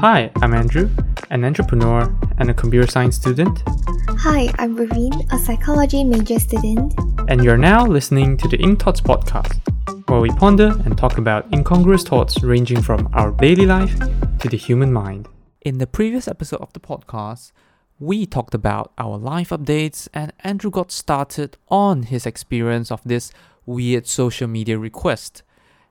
Hi, 0.00 0.30
I'm 0.42 0.54
Andrew, 0.54 0.90
an 1.30 1.44
entrepreneur 1.44 2.12
and 2.38 2.50
a 2.50 2.54
computer 2.54 2.86
science 2.90 3.16
student, 3.16 3.62
Hi, 4.08 4.52
I'm 4.58 4.76
Raveen, 4.76 5.32
a 5.32 5.38
psychology 5.38 6.04
major 6.04 6.38
student. 6.38 6.94
and 7.28 7.42
you're 7.44 7.56
now 7.56 7.86
listening 7.86 8.36
to 8.38 8.48
the 8.48 8.56
Ink 8.58 8.80
Thoughts 8.82 9.00
podcast, 9.00 9.60
where 10.08 10.20
we 10.20 10.30
ponder 10.30 10.74
and 10.84 10.96
talk 10.96 11.18
about 11.18 11.52
incongruous 11.52 12.02
thoughts 12.02 12.42
ranging 12.42 12.82
from 12.82 13.08
our 13.12 13.30
daily 13.32 13.66
life 13.66 13.98
to 14.40 14.48
the 14.48 14.56
human 14.56 14.92
mind. 14.92 15.28
In 15.62 15.78
the 15.78 15.86
previous 15.86 16.26
episode 16.28 16.60
of 16.60 16.72
the 16.72 16.80
podcast, 16.80 17.52
we 17.98 18.26
talked 18.26 18.54
about 18.54 18.92
our 18.98 19.16
life 19.16 19.50
updates, 19.50 20.08
and 20.12 20.32
Andrew 20.44 20.70
got 20.70 20.90
started 20.92 21.56
on 21.68 22.04
his 22.04 22.26
experience 22.26 22.90
of 22.90 23.00
this 23.04 23.32
weird 23.64 24.06
social 24.06 24.48
media 24.48 24.78
request. 24.78 25.42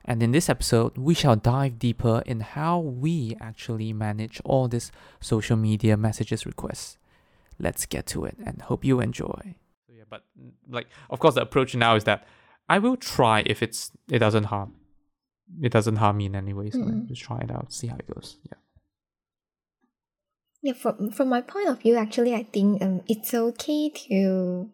And 0.07 0.21
in 0.21 0.31
this 0.31 0.49
episode, 0.49 0.97
we 0.97 1.13
shall 1.15 1.35
dive 1.35 1.79
deeper 1.79 2.21
in 2.27 2.39
how 2.41 2.79
we 2.79 3.35
actually 3.41 3.91
manage 3.91 4.39
all 4.45 4.67
these 4.67 4.91
social 5.19 5.57
media 5.57 5.97
messages 5.97 6.45
requests. 6.45 6.97
Let's 7.59 7.85
get 7.87 8.05
to 8.07 8.25
it 8.25 8.37
and 8.45 8.61
hope 8.61 8.85
you 8.85 8.99
enjoy. 9.01 9.55
Yeah, 9.89 10.03
but 10.09 10.23
like, 10.69 10.87
of 11.09 11.19
course, 11.19 11.33
the 11.35 11.41
approach 11.41 11.75
now 11.75 11.95
is 11.95 12.03
that 12.03 12.27
I 12.69 12.77
will 12.79 12.97
try 12.97 13.41
if 13.47 13.63
it's 13.63 13.91
it 14.09 14.19
doesn't 14.19 14.45
harm, 14.45 14.75
it 15.61 15.71
doesn't 15.71 15.95
harm 15.95 16.17
me 16.17 16.25
in 16.27 16.35
any 16.35 16.53
way. 16.53 16.69
So 16.69 16.79
like, 16.79 16.93
Mm. 16.93 17.07
just 17.07 17.21
try 17.21 17.39
it 17.39 17.49
out, 17.51 17.73
see 17.73 17.87
how 17.87 17.95
it 17.97 18.07
goes. 18.13 18.37
Yeah. 18.43 18.57
Yeah, 20.61 20.73
from 20.73 21.11
from 21.11 21.29
my 21.29 21.41
point 21.41 21.69
of 21.69 21.81
view, 21.81 21.95
actually, 21.95 22.33
I 22.33 22.43
think 22.43 22.81
um 22.81 23.01
it's 23.07 23.33
okay 23.33 23.89
to 23.89 24.69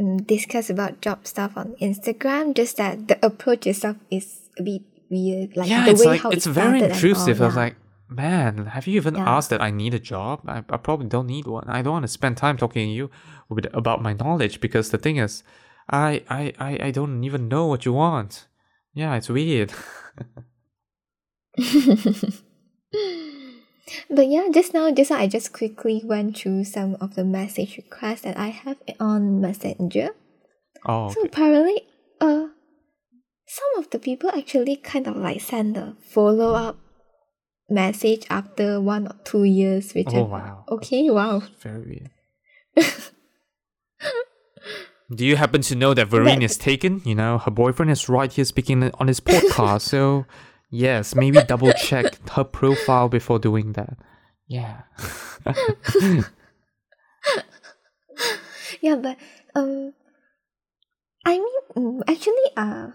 Mm, 0.00 0.26
discuss 0.26 0.70
about 0.70 1.02
job 1.02 1.26
stuff 1.26 1.56
on 1.56 1.74
Instagram. 1.80 2.54
Just 2.54 2.78
that 2.78 3.06
the 3.08 3.24
approach 3.24 3.66
itself 3.66 3.96
is 4.10 4.48
a 4.58 4.62
bit 4.62 4.82
weird, 5.10 5.56
like 5.56 5.68
yeah, 5.68 5.84
the 5.84 5.90
it's 5.90 6.00
way 6.00 6.06
like 6.06 6.20
how 6.22 6.30
it's 6.30 6.46
it 6.46 6.50
very 6.50 6.80
intrusive. 6.80 7.42
I 7.42 7.46
was 7.46 7.54
yeah. 7.54 7.60
like, 7.60 7.76
man, 8.08 8.66
have 8.66 8.86
you 8.86 8.96
even 8.96 9.16
Yeah. 9.16 9.28
asked 9.28 9.50
that 9.50 9.60
I 9.60 9.70
need 9.70 9.92
a 9.92 9.98
job? 9.98 10.40
I, 10.48 10.58
I 10.58 10.78
probably 10.78 11.08
don't 11.08 11.26
need 11.26 11.46
one. 11.46 11.68
I 11.68 11.82
don't 11.82 11.92
want 11.92 12.04
to 12.04 12.08
spend 12.08 12.38
time 12.38 12.56
talking 12.56 12.88
to 12.88 12.92
you 12.92 13.10
with, 13.50 13.66
about 13.74 14.00
my 14.00 14.14
knowledge 14.14 14.60
because 14.60 14.88
the 14.90 14.98
thing 14.98 15.18
is, 15.18 15.42
I, 15.90 16.24
I, 16.30 16.54
I, 16.58 16.78
I 16.86 16.90
don't 16.92 17.22
even 17.24 17.48
know 17.48 17.66
what 17.66 17.84
you 17.84 17.92
want. 17.92 18.46
Yeah, 18.94 19.16
it's 19.16 19.28
weird. 19.28 19.72
But 24.08 24.28
yeah, 24.28 24.48
just 24.52 24.74
now, 24.74 24.90
just 24.90 25.10
now 25.10 25.18
I 25.18 25.26
just 25.26 25.52
quickly 25.52 26.02
went 26.04 26.36
through 26.38 26.64
some 26.64 26.96
of 27.00 27.14
the 27.14 27.24
message 27.24 27.76
requests 27.76 28.22
that 28.22 28.36
I 28.38 28.48
have 28.48 28.78
on 28.98 29.40
Messenger. 29.40 30.10
oh, 30.86 31.10
So 31.10 31.20
okay. 31.20 31.28
apparently, 31.28 31.82
uh, 32.20 32.46
some 33.46 33.72
of 33.78 33.90
the 33.90 33.98
people 33.98 34.30
actually 34.30 34.76
kind 34.76 35.06
of 35.06 35.16
like 35.16 35.40
send 35.40 35.76
a 35.76 35.96
follow 36.00 36.54
up 36.54 36.78
message 37.68 38.26
after 38.30 38.80
one 38.80 39.06
or 39.06 39.14
two 39.24 39.44
years, 39.44 39.92
which 39.92 40.08
oh 40.12 40.24
wow, 40.24 40.64
okay, 40.68 41.08
wow. 41.10 41.42
very 41.60 42.08
weird. 42.76 42.86
Do 45.12 45.26
you 45.26 45.34
happen 45.34 45.60
to 45.62 45.74
know 45.74 45.92
that 45.94 46.08
Vereen 46.08 46.40
is 46.40 46.56
taken? 46.56 47.02
You 47.04 47.16
know, 47.16 47.38
her 47.38 47.50
boyfriend 47.50 47.90
is 47.90 48.08
right 48.08 48.30
here 48.30 48.44
speaking 48.44 48.92
on 49.00 49.08
his 49.08 49.18
podcast. 49.18 49.80
so, 49.80 50.24
yes, 50.70 51.14
maybe 51.14 51.42
double 51.42 51.72
check 51.72 52.16
her 52.30 52.44
profile 52.44 53.08
before 53.08 53.38
doing 53.38 53.72
that. 53.72 53.98
Yeah. 54.46 54.82
Yeah, 58.80 58.96
but 58.96 59.16
um, 59.54 59.92
I 61.24 61.38
mean, 61.38 61.60
mm, 61.76 62.02
actually, 62.08 62.48
uh, 62.56 62.88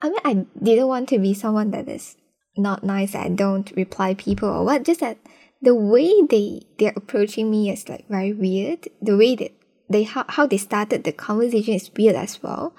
I 0.00 0.08
mean, 0.08 0.20
I 0.24 0.46
didn't 0.62 0.88
want 0.88 1.08
to 1.10 1.18
be 1.18 1.34
someone 1.34 1.70
that 1.72 1.88
is 1.88 2.16
not 2.56 2.84
nice. 2.84 3.14
I 3.14 3.28
don't 3.28 3.70
reply 3.76 4.14
people 4.14 4.48
or 4.48 4.64
what. 4.64 4.84
Just 4.84 5.00
that 5.00 5.18
the 5.60 5.74
way 5.74 6.22
they 6.22 6.62
they're 6.78 6.96
approaching 6.96 7.50
me 7.50 7.70
is 7.70 7.88
like 7.88 8.08
very 8.08 8.32
weird. 8.32 8.88
The 9.02 9.16
way 9.16 9.34
that 9.36 9.52
they 9.88 10.04
how 10.04 10.24
how 10.28 10.46
they 10.46 10.58
started 10.58 11.04
the 11.04 11.12
conversation 11.12 11.74
is 11.74 11.90
weird 11.96 12.16
as 12.16 12.42
well. 12.42 12.74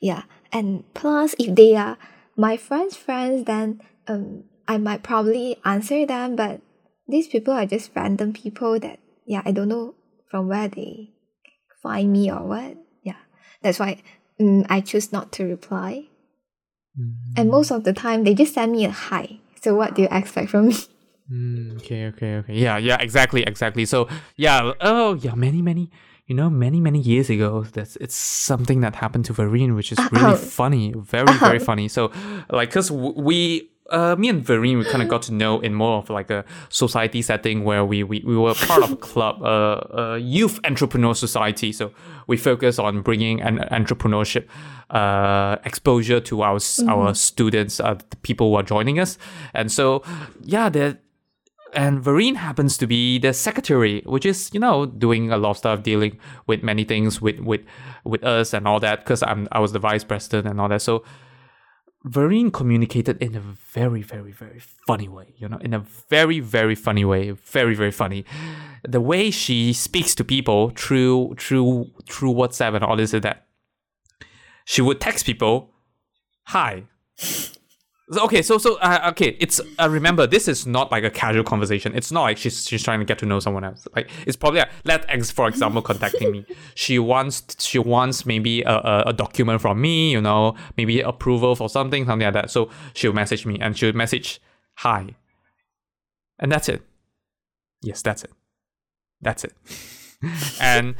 Yeah, 0.00 0.22
and 0.52 0.84
plus, 0.94 1.34
if 1.38 1.54
they 1.54 1.74
are 1.74 1.98
my 2.36 2.56
friends' 2.56 2.96
friends, 2.96 3.44
then 3.44 3.80
um, 4.06 4.44
I 4.68 4.78
might 4.78 5.02
probably 5.02 5.56
answer 5.64 6.06
them. 6.06 6.36
But 6.36 6.60
these 7.08 7.28
people 7.28 7.54
are 7.54 7.66
just 7.66 7.90
random 7.94 8.32
people 8.32 8.78
that 8.80 9.00
yeah, 9.24 9.42
I 9.44 9.52
don't 9.52 9.68
know 9.68 9.94
from 10.30 10.48
where 10.48 10.68
they 10.68 11.10
find 11.82 12.12
me 12.12 12.30
or 12.30 12.42
what. 12.46 12.76
Yeah, 13.02 13.20
that's 13.62 13.78
why 13.78 14.02
mm, 14.40 14.66
I 14.68 14.80
choose 14.80 15.12
not 15.12 15.32
to 15.32 15.44
reply. 15.44 16.08
And 17.36 17.50
most 17.50 17.70
of 17.70 17.84
the 17.84 17.92
time, 17.92 18.24
they 18.24 18.34
just 18.34 18.54
send 18.54 18.72
me 18.72 18.86
a 18.86 18.90
hi. 18.90 19.40
So 19.60 19.74
what 19.74 19.94
do 19.94 20.02
you 20.02 20.08
expect 20.10 20.50
from 20.50 20.68
me? 20.68 20.76
Mm, 21.28 21.74
okay, 21.78 22.06
okay, 22.06 22.36
okay. 22.36 22.54
Yeah, 22.54 22.78
yeah, 22.78 22.98
exactly, 23.00 23.42
exactly. 23.42 23.84
So, 23.84 24.06
yeah, 24.36 24.74
oh, 24.80 25.14
yeah, 25.14 25.34
many, 25.34 25.60
many, 25.60 25.90
you 26.26 26.34
know, 26.34 26.50
many, 26.50 26.80
many 26.80 26.98
years 26.98 27.30
ago, 27.30 27.62
that's 27.72 27.96
it's 27.96 28.16
something 28.16 28.80
that 28.80 28.96
happened 28.96 29.24
to 29.26 29.32
Vereen, 29.32 29.74
which 29.76 29.92
is 29.92 29.98
really 30.12 30.32
Oh. 30.32 30.36
funny, 30.36 30.92
very, 30.96 31.32
very 31.38 31.60
Oh. 31.60 31.64
funny. 31.64 31.88
So, 31.88 32.10
like, 32.50 32.70
cause 32.72 32.90
we, 32.90 33.70
uh, 33.90 34.16
me 34.18 34.28
and 34.28 34.44
Vereen, 34.44 34.78
we 34.78 34.84
kind 34.84 35.02
of 35.02 35.08
got 35.08 35.22
to 35.22 35.32
know 35.32 35.60
in 35.60 35.72
more 35.72 35.98
of 35.98 36.10
like 36.10 36.28
a 36.28 36.44
society 36.68 37.22
setting 37.22 37.62
where 37.62 37.84
we 37.84 38.02
we, 38.02 38.16
we 38.26 38.36
were 38.36 38.54
part 38.54 38.82
of 38.82 38.90
a 38.90 38.96
club, 38.96 39.40
uh, 39.42 39.80
a 40.02 40.18
youth 40.18 40.58
entrepreneur 40.64 41.14
society. 41.14 41.70
So 41.72 41.92
we 42.26 42.36
focus 42.36 42.78
on 42.80 43.02
bringing 43.02 43.40
an 43.40 43.58
entrepreneurship, 43.70 44.44
uh, 44.90 45.56
exposure 45.64 46.20
to 46.20 46.42
our 46.42 46.56
s 46.56 46.82
our 46.88 47.14
students, 47.14 47.78
uh, 47.78 47.94
the 48.10 48.16
people 48.28 48.50
who 48.50 48.56
are 48.56 48.64
joining 48.64 48.98
us, 48.98 49.18
and 49.54 49.70
so 49.70 50.02
yeah, 50.42 50.68
there 50.68 50.98
and 51.72 52.02
Vereen 52.02 52.36
happens 52.36 52.78
to 52.78 52.86
be 52.86 53.18
the 53.18 53.32
secretary, 53.32 54.02
which 54.06 54.26
is 54.26 54.50
you 54.52 54.60
know 54.60 54.86
doing 54.86 55.30
a 55.30 55.36
lot 55.36 55.50
of 55.50 55.58
stuff, 55.58 55.82
dealing 55.82 56.18
with 56.46 56.62
many 56.62 56.84
things 56.84 57.20
with 57.20 57.40
with 57.40 57.62
with 58.04 58.24
us 58.24 58.54
and 58.54 58.66
all 58.66 58.80
that. 58.80 59.00
Because 59.00 59.22
I'm 59.22 59.48
I 59.52 59.58
was 59.60 59.72
the 59.72 59.78
vice 59.78 60.04
president 60.04 60.46
and 60.46 60.60
all 60.60 60.68
that. 60.68 60.82
So 60.82 61.04
Vereen 62.06 62.52
communicated 62.52 63.20
in 63.20 63.34
a 63.34 63.40
very 63.40 64.02
very 64.02 64.32
very 64.32 64.60
funny 64.60 65.08
way. 65.08 65.34
You 65.38 65.48
know, 65.48 65.58
in 65.58 65.74
a 65.74 65.80
very 66.08 66.40
very 66.40 66.74
funny 66.74 67.04
way, 67.04 67.32
very 67.32 67.74
very 67.74 67.90
funny. 67.90 68.24
The 68.86 69.00
way 69.00 69.30
she 69.30 69.72
speaks 69.72 70.14
to 70.16 70.24
people 70.24 70.70
through 70.76 71.36
through 71.38 71.86
through 72.08 72.32
WhatsApp 72.34 72.74
and 72.74 72.84
all 72.84 72.96
this 72.96 73.12
is 73.12 73.22
that 73.22 73.46
she 74.64 74.82
would 74.82 75.00
text 75.00 75.26
people, 75.26 75.70
"Hi." 76.44 76.84
So, 78.08 78.24
okay, 78.24 78.40
so 78.40 78.56
so 78.58 78.76
uh, 78.76 79.08
okay, 79.10 79.36
it's 79.40 79.60
uh, 79.80 79.88
remember 79.90 80.28
this 80.28 80.46
is 80.46 80.64
not 80.64 80.92
like 80.92 81.02
a 81.02 81.10
casual 81.10 81.42
conversation. 81.42 81.92
It's 81.96 82.12
not 82.12 82.22
like 82.22 82.38
she's 82.38 82.64
she's 82.64 82.82
trying 82.84 83.00
to 83.00 83.04
get 83.04 83.18
to 83.18 83.26
know 83.26 83.40
someone 83.40 83.64
else. 83.64 83.88
Like 83.96 84.08
it's 84.26 84.36
probably 84.36 84.60
like, 84.60 84.70
let 84.84 85.10
X 85.10 85.32
for 85.32 85.48
example 85.48 85.82
contacting 85.82 86.30
me. 86.30 86.46
She 86.76 87.00
wants 87.00 87.64
she 87.64 87.80
wants 87.80 88.24
maybe 88.24 88.62
a, 88.62 88.70
a, 88.76 89.02
a 89.08 89.12
document 89.12 89.60
from 89.60 89.80
me, 89.80 90.12
you 90.12 90.20
know, 90.20 90.54
maybe 90.76 91.00
approval 91.00 91.56
for 91.56 91.68
something, 91.68 92.04
something 92.04 92.24
like 92.24 92.34
that. 92.34 92.50
So 92.50 92.70
she'll 92.94 93.12
message 93.12 93.44
me 93.44 93.58
and 93.60 93.76
she'll 93.76 93.92
message 93.92 94.40
hi, 94.74 95.16
and 96.38 96.52
that's 96.52 96.68
it. 96.68 96.82
Yes, 97.82 98.02
that's 98.02 98.22
it. 98.22 98.30
That's 99.20 99.42
it. 99.42 99.52
And 100.60 100.94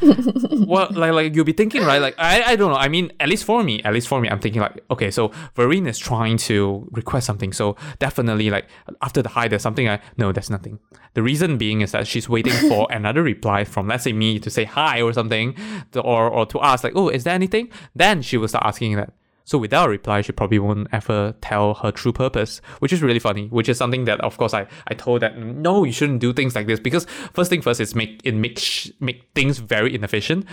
well, 0.67 0.89
like 0.91 1.13
like 1.13 1.35
you'll 1.35 1.45
be 1.45 1.53
thinking, 1.53 1.83
right? 1.83 2.01
Like 2.01 2.15
I, 2.19 2.43
I 2.43 2.57
don't 2.57 2.71
know. 2.71 2.77
I 2.77 2.89
mean, 2.89 3.13
at 3.19 3.29
least 3.29 3.45
for 3.45 3.63
me, 3.63 3.83
at 3.83 3.93
least 3.93 4.09
for 4.09 4.21
me, 4.21 4.29
I'm 4.29 4.41
thinking 4.41 4.61
like, 4.61 4.85
okay, 4.91 5.11
so 5.11 5.29
Vereen 5.57 5.87
is 5.89 5.99
trying 5.99 6.37
to 6.39 6.87
request 6.93 7.27
something. 7.27 7.53
So 7.53 7.77
definitely, 7.99 8.51
like 8.51 8.67
after 9.03 9.23
the 9.23 9.31
hi, 9.31 9.49
there's 9.49 9.63
something. 9.63 9.89
I 9.89 10.01
no, 10.17 10.33
there's 10.33 10.51
nothing. 10.51 10.79
The 11.15 11.23
reason 11.23 11.57
being 11.57 11.81
is 11.81 11.93
that 11.93 12.07
she's 12.07 12.29
waiting 12.29 12.53
for 12.69 12.87
another 12.91 13.23
reply 13.23 13.65
from, 13.65 13.89
let's 13.89 14.05
say, 14.05 14.13
me 14.13 14.39
to 14.39 14.51
say 14.51 14.65
hi 14.65 15.01
or 15.01 15.13
something, 15.13 15.57
to- 15.93 16.01
or 16.03 16.29
or 16.29 16.45
to 16.47 16.61
ask 16.61 16.85
like, 16.85 16.93
oh, 16.95 17.09
is 17.09 17.25
there 17.25 17.35
anything? 17.35 17.71
Then 17.95 18.23
she 18.23 18.37
will 18.37 18.49
start 18.49 18.65
asking 18.67 18.97
that. 18.97 19.13
So 19.47 19.59
without 19.59 19.87
a 19.87 19.91
reply, 19.91 20.23
she 20.23 20.33
probably 20.33 20.59
won't 20.59 20.89
ever 20.91 21.33
tell 21.41 21.75
her 21.75 21.93
true 21.93 22.13
purpose, 22.13 22.61
which 22.81 22.93
is 22.93 23.01
really 23.01 23.21
funny. 23.21 23.47
Which 23.47 23.69
is 23.69 23.79
something 23.79 24.05
that, 24.07 24.21
of 24.21 24.37
course, 24.39 24.53
I, 24.53 24.67
I 24.89 24.95
told 24.95 25.23
that 25.23 25.39
no, 25.39 25.85
you 25.85 25.93
shouldn't 25.93 26.19
do 26.21 26.33
things 26.33 26.57
like 26.57 26.67
this 26.67 26.81
because 26.81 27.07
first 27.33 27.49
thing 27.49 27.63
first 27.63 27.81
is 27.81 27.95
make 27.95 28.21
it 28.25 28.35
make 28.35 28.59
sh- 28.59 28.91
make 28.99 29.23
things 29.37 29.59
very 29.59 29.95
inefficient. 29.95 30.47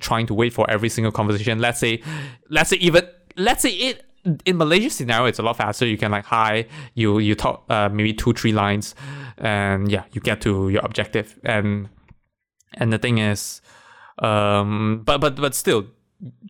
Trying 0.00 0.26
to 0.28 0.34
wait 0.34 0.54
for 0.54 0.68
every 0.70 0.88
single 0.88 1.12
conversation. 1.12 1.58
Let's 1.58 1.78
say, 1.78 2.02
let's 2.48 2.70
say 2.70 2.78
even 2.78 3.06
let's 3.36 3.60
say 3.60 3.70
it 3.70 4.04
in 4.46 4.56
Malaysia 4.56 4.88
scenario, 4.88 5.26
it's 5.26 5.38
a 5.38 5.42
lot 5.42 5.58
faster. 5.58 5.84
You 5.84 5.98
can 5.98 6.10
like 6.10 6.24
hi, 6.24 6.66
you 6.94 7.18
you 7.18 7.34
talk 7.34 7.64
uh, 7.68 7.90
maybe 7.90 8.14
two 8.14 8.32
three 8.32 8.52
lines, 8.52 8.94
and 9.36 9.92
yeah, 9.92 10.04
you 10.12 10.22
get 10.22 10.40
to 10.42 10.70
your 10.70 10.82
objective. 10.86 11.38
And 11.44 11.90
and 12.74 12.92
the 12.92 12.98
thing 12.98 13.18
is, 13.18 13.60
um, 14.20 15.02
but 15.04 15.20
but 15.20 15.36
but 15.36 15.54
still, 15.54 15.86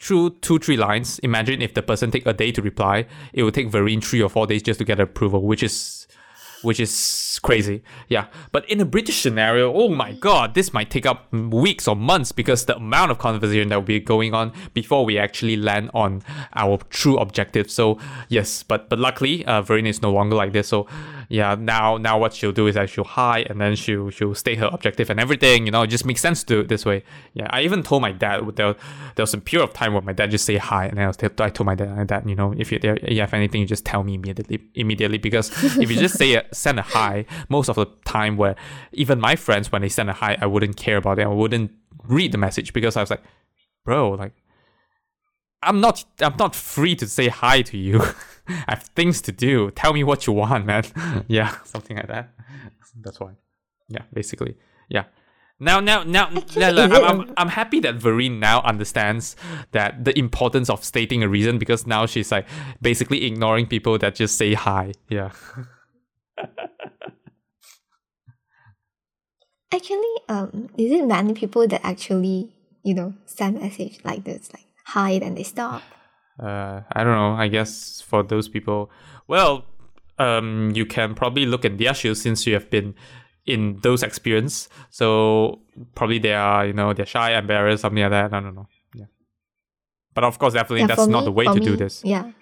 through 0.01 0.31
two 0.41 0.59
three 0.59 0.77
lines. 0.77 1.19
Imagine 1.21 1.63
if 1.63 1.75
the 1.75 1.83
person 1.83 2.11
take 2.11 2.27
a 2.27 2.33
day 2.33 2.53
to 2.53 2.63
reply, 2.63 3.07
it 3.33 3.43
will 3.43 3.53
take 3.53 3.71
Vereen 3.71 4.03
three 4.03 4.23
or 4.23 4.29
four 4.29 4.47
days 4.47 4.63
just 4.63 4.79
to 4.79 4.85
get 4.85 5.01
approval, 5.01 5.43
which 5.43 5.63
is 5.63 6.07
which 6.63 6.81
is 6.81 7.39
crazy. 7.43 7.83
Yeah. 8.09 8.27
But 8.53 8.69
in 8.69 8.81
a 8.81 8.85
British 8.85 9.21
scenario, 9.21 9.73
oh 9.73 9.89
my 9.89 10.13
god, 10.13 10.55
this 10.55 10.73
might 10.73 10.91
take 10.91 11.07
up 11.07 11.33
weeks 11.33 11.87
or 11.87 11.97
months 11.97 12.33
because 12.33 12.65
the 12.65 12.77
amount 12.77 13.11
of 13.11 13.19
conversation 13.19 13.69
that 13.69 13.77
will 13.77 13.83
be 13.83 14.01
going 14.01 14.35
on 14.35 14.53
before 14.75 15.05
we 15.05 15.19
actually 15.19 15.57
land 15.57 15.91
on 15.95 16.23
our 16.55 16.79
true 16.91 17.17
objective. 17.19 17.71
So 17.71 17.99
yes, 18.29 18.63
but 18.63 18.89
but 18.89 18.99
luckily, 18.99 19.45
uh, 19.47 19.63
Vereen 19.63 19.87
is 19.87 20.03
no 20.03 20.11
longer 20.11 20.37
like 20.37 20.53
this. 20.53 20.69
So 20.69 20.87
yeah, 21.31 21.55
now 21.59 21.99
now 21.99 22.19
what 22.19 22.33
she'll 22.33 22.53
do 22.53 22.67
is 22.69 22.75
that 22.75 22.89
she'll 22.89 23.05
hi 23.05 23.41
and 23.41 23.61
then 23.61 23.77
she'll 23.77 24.09
she'll 24.09 24.35
state 24.35 24.57
her 24.59 24.71
objective 24.73 25.11
and 25.11 25.21
everything. 25.21 25.67
You 25.67 25.73
know, 25.73 25.83
it 25.83 25.89
just 25.89 26.07
makes 26.07 26.23
sense 26.23 26.43
to 26.45 26.47
do 26.47 26.61
it 26.61 26.69
this 26.69 26.87
way. 26.87 27.05
Yeah, 27.35 27.49
I 27.51 27.61
even 27.63 27.83
told 27.83 28.01
my 28.01 28.13
dad 28.13 28.41
there 28.57 28.75
there 29.15 29.23
was 29.23 29.35
a 29.35 29.39
period 29.39 29.69
of 29.69 29.75
time 29.75 29.93
where 29.93 30.01
my 30.01 30.15
dad 30.15 30.31
just 30.31 30.47
say 30.47 30.57
hi 30.57 30.87
and 30.87 30.99
I 30.99 31.07
was 31.07 31.19
I 31.23 31.51
told 31.51 31.67
my 31.67 31.75
dad, 31.75 32.07
dad 32.07 32.29
you 32.29 32.35
know 32.35 32.55
if 32.57 32.73
you, 32.73 32.81
you 33.07 33.21
have 33.21 33.35
anything 33.35 33.61
you 33.61 33.67
just 33.67 33.85
tell 33.85 34.03
me 34.05 34.15
immediately 34.15 34.59
immediately 34.75 35.19
because 35.19 35.51
if 35.77 35.91
you 35.91 35.99
just 35.99 36.17
say 36.17 36.35
a, 36.35 36.47
send 36.53 36.79
a 36.79 36.83
hi 36.83 37.27
most 37.51 37.69
of 37.69 37.77
the 37.77 37.87
time 38.07 38.39
where 38.39 38.57
even 38.93 39.21
my 39.21 39.37
friends 39.37 39.71
when 39.71 39.83
they 39.83 39.89
send 39.91 40.09
a 40.09 40.15
hi 40.15 40.39
I 40.41 40.47
wouldn't 40.47 40.79
care 40.79 40.97
about 40.97 41.19
it 41.19 41.27
I 41.27 41.29
wouldn't 41.29 41.73
read 42.05 42.33
the 42.33 42.39
message 42.39 42.73
because 42.73 42.97
I 42.97 43.03
was 43.03 43.11
like 43.11 43.23
bro 43.85 44.13
like 44.13 44.33
I'm 45.63 45.81
not 45.81 46.05
I'm 46.21 46.37
not 46.39 46.55
free 46.55 46.95
to 46.97 47.07
say 47.07 47.29
hi 47.29 47.63
to 47.63 47.77
you. 47.77 48.03
I 48.69 48.75
have 48.75 48.85
things 48.95 49.21
to 49.23 49.33
do. 49.33 49.71
Tell 49.73 49.93
me 49.93 50.05
what 50.05 50.27
you 50.27 50.33
want, 50.33 50.67
man. 50.67 50.85
yeah, 51.29 51.57
something 51.65 51.97
like 51.97 52.09
that. 52.09 52.31
That's 53.01 53.21
why. 53.21 53.33
Yeah, 53.89 54.03
basically. 54.13 54.57
Yeah. 54.89 55.05
Now, 55.61 55.81
now, 55.81 56.05
now, 56.05 56.31
now, 56.57 56.69
I'm, 56.71 56.93
I'm, 56.93 57.35
I'm 57.37 57.49
happy 57.49 57.81
that 57.81 57.99
Vereen 57.99 58.39
now 58.39 58.61
understands 58.63 59.35
that 59.73 60.05
the 60.05 60.17
importance 60.17 60.71
of 60.71 60.85
stating 60.85 61.25
a 61.25 61.29
reason 61.29 61.59
because 61.59 61.85
now 61.85 62.07
she's 62.07 62.31
like 62.31 62.47
basically 62.81 63.27
ignoring 63.27 63.67
people 63.67 63.99
that 63.99 64.15
just 64.15 64.37
say 64.37 64.55
hi. 64.55 64.93
Yeah. 65.09 65.33
Actually, 69.73 70.15
um, 70.29 70.71
is 70.79 70.93
it 70.93 71.05
many 71.05 71.35
people 71.35 71.67
that 71.67 71.81
actually, 71.85 72.55
you 72.85 72.95
know, 72.95 73.15
send 73.27 73.61
message 73.61 73.99
like 74.05 74.25
this, 74.25 74.53
like 74.53 74.65
hi, 74.87 75.11
and 75.11 75.37
they 75.37 75.43
stop? 75.43 75.83
Uh, 76.39 76.81
I 76.93 77.05
don't 77.05 77.15
know. 77.15 77.33
I 77.33 77.49
guess 77.49 78.01
for 78.01 78.23
those 78.23 78.49
people, 78.49 78.91
well, 79.27 79.65
um, 80.19 80.73
you 80.75 80.87
can 80.87 81.15
probably 81.15 81.47
look 81.47 81.65
at 81.65 81.79
their 81.79 81.95
shoes 81.95 82.21
since 82.21 82.47
you 82.47 82.55
have 82.55 82.71
been 82.71 82.95
in 83.47 83.79
those 83.83 84.03
experience. 84.03 84.69
So 84.91 85.61
probably 85.95 86.19
they 86.19 86.35
are, 86.35 86.67
you 86.67 86.73
know, 86.73 86.93
they're 86.93 87.07
shy, 87.07 87.37
embarrassed, 87.39 87.83
something 87.83 88.03
like 88.03 88.11
that. 88.11 88.35
I 88.35 88.41
don't 88.41 88.55
know. 88.55 88.69
Yeah. 88.95 89.07
But 90.15 90.25
of 90.25 90.39
course, 90.39 90.55
definitely 90.55 90.81
Yeah, 90.81 90.89
that's 90.89 91.07
not 91.07 91.21
me- 91.21 91.25
the 91.27 91.33
way 91.33 91.45
to 91.47 91.61
do 91.61 91.77
this. 91.77 92.03
Yeah. 92.05 92.33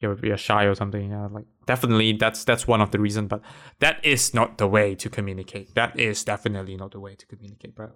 You're, 0.00 0.16
you're 0.22 0.36
shy 0.36 0.64
or 0.64 0.74
something. 0.76 1.10
Yeah, 1.10 1.26
like 1.26 1.46
definitely 1.66 2.12
that's 2.12 2.44
that's 2.44 2.68
one 2.68 2.80
of 2.80 2.92
the 2.92 3.00
reasons. 3.00 3.28
But 3.28 3.42
that 3.80 4.04
is 4.04 4.32
not 4.32 4.56
the 4.58 4.68
way 4.68 4.94
to 4.94 5.10
communicate. 5.10 5.74
That 5.74 5.98
is 5.98 6.22
definitely 6.22 6.76
not 6.76 6.92
the 6.92 7.00
way 7.00 7.16
to 7.16 7.26
communicate, 7.26 7.74
bro. 7.74 7.90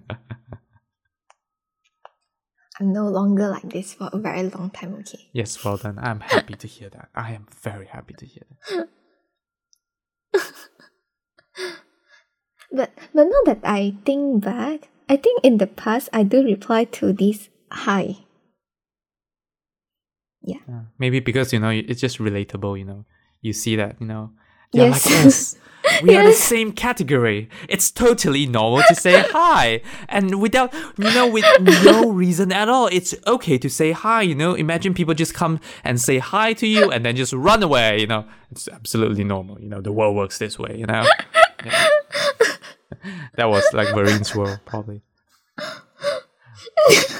I'm 2.79 2.93
no 2.93 3.07
longer 3.07 3.47
like 3.49 3.69
this 3.69 3.93
for 3.93 4.09
a 4.13 4.17
very 4.19 4.43
long 4.43 4.69
time, 4.69 4.93
okay? 4.99 5.29
yes, 5.33 5.63
well 5.63 5.77
done. 5.77 5.97
I'm 5.99 6.19
happy 6.19 6.53
to 6.55 6.67
hear 6.67 6.89
that. 6.89 7.09
I 7.15 7.31
am 7.33 7.47
very 7.63 7.87
happy 7.87 8.13
to 8.13 8.25
hear 8.25 8.43
that. 8.49 8.87
But 12.71 12.91
but 13.13 13.23
now 13.23 13.41
that 13.45 13.59
I 13.63 13.95
think 14.05 14.43
back, 14.43 14.89
I 15.09 15.15
think 15.15 15.39
in 15.43 15.57
the 15.57 15.67
past 15.67 16.09
I 16.11 16.23
do 16.23 16.43
reply 16.43 16.83
to 16.99 17.13
this 17.13 17.49
hi. 17.71 18.17
Yeah. 20.43 20.59
Maybe 20.99 21.19
because 21.19 21.53
you 21.53 21.59
know 21.59 21.69
it's 21.69 22.01
just 22.01 22.19
relatable. 22.19 22.77
You 22.77 22.85
know, 22.85 23.05
you 23.41 23.53
see 23.53 23.75
that 23.77 23.95
you 23.99 24.07
know 24.07 24.31
Yes. 24.73 25.07
like 25.07 25.63
We 26.03 26.15
are 26.15 26.23
the 26.23 26.33
same 26.33 26.71
category. 26.71 27.49
It's 27.69 27.91
totally 27.91 28.45
normal 28.45 28.83
to 28.87 28.95
say 28.95 29.23
hi, 29.31 29.81
and 30.09 30.41
without 30.41 30.73
you 30.73 31.11
know 31.13 31.27
with 31.27 31.45
no 31.83 32.09
reason 32.09 32.51
at 32.51 32.69
all. 32.69 32.87
It's 32.87 33.15
okay 33.25 33.57
to 33.57 33.69
say 33.69 33.91
hi. 33.91 34.21
You 34.21 34.35
know, 34.35 34.53
imagine 34.53 34.93
people 34.93 35.13
just 35.13 35.33
come 35.33 35.59
and 35.83 35.99
say 35.99 36.19
hi 36.19 36.53
to 36.53 36.67
you 36.67 36.91
and 36.91 37.05
then 37.05 37.15
just 37.15 37.33
run 37.33 37.63
away. 37.63 37.99
You 37.99 38.07
know, 38.07 38.25
it's 38.51 38.67
absolutely 38.67 39.23
normal. 39.23 39.59
You 39.59 39.69
know, 39.69 39.81
the 39.81 39.91
world 39.91 40.15
works 40.15 40.37
this 40.37 40.57
way. 40.59 40.75
You 40.77 40.85
know. 40.85 41.05
Yeah. 41.65 41.87
that 43.35 43.49
was 43.49 43.63
like 43.73 43.95
Marine's 43.95 44.35
world, 44.35 44.59
probably. 44.65 45.01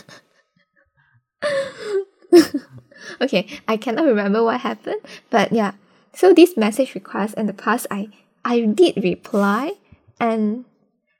Okay, 3.19 3.47
I 3.67 3.77
cannot 3.77 4.05
remember 4.05 4.43
what 4.43 4.61
happened, 4.61 5.01
but 5.29 5.51
yeah. 5.51 5.73
So 6.13 6.33
this 6.33 6.57
message 6.57 6.93
request 6.95 7.35
in 7.35 7.47
the 7.47 7.53
past, 7.53 7.87
I 7.89 8.09
I 8.47 8.63
did 8.63 9.03
reply, 9.03 9.75
and 10.23 10.63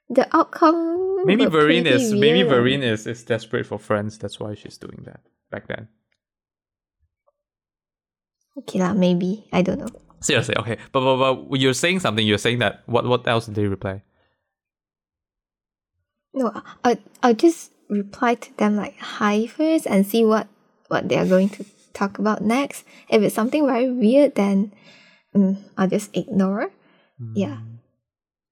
the 0.08 0.24
outcome. 0.34 1.26
Maybe 1.28 1.44
Vereen 1.44 1.84
is 1.84 2.16
maybe. 2.16 2.40
Vereen 2.48 2.80
is, 2.80 3.06
is 3.06 3.22
desperate 3.22 3.66
for 3.66 3.78
friends. 3.78 4.16
That's 4.16 4.40
why 4.40 4.54
she's 4.54 4.78
doing 4.80 5.04
that 5.04 5.20
back 5.52 5.68
then. 5.68 5.88
Okay 8.56 8.80
lah, 8.80 8.96
maybe 8.96 9.44
I 9.52 9.60
don't 9.60 9.78
know. 9.78 9.92
Seriously, 10.24 10.56
okay. 10.56 10.80
But, 10.90 11.04
but 11.04 11.52
but 11.52 11.60
you're 11.60 11.76
saying 11.76 12.00
something. 12.00 12.24
You're 12.24 12.40
saying 12.40 12.64
that 12.64 12.80
what 12.88 13.04
what 13.04 13.28
else 13.28 13.44
did 13.44 13.60
they 13.60 13.68
reply? 13.68 14.02
No, 16.32 16.48
I 16.82 16.96
I 17.22 17.36
just 17.36 17.76
reply 17.92 18.40
to 18.40 18.56
them 18.56 18.80
like 18.80 18.96
hi 18.96 19.46
first 19.46 19.84
and 19.84 20.08
see 20.08 20.24
what 20.24 20.48
what 20.88 21.12
they 21.12 21.20
are 21.20 21.28
going 21.28 21.52
to 21.60 21.64
talk 21.92 22.16
about 22.16 22.40
next. 22.40 22.88
If 23.12 23.20
it's 23.20 23.36
something 23.36 23.68
very 23.68 23.92
weird, 23.92 24.34
then 24.34 24.72
mm, 25.36 25.60
I'll 25.76 25.92
just 25.92 26.08
ignore. 26.16 26.72
Yeah. 27.34 27.58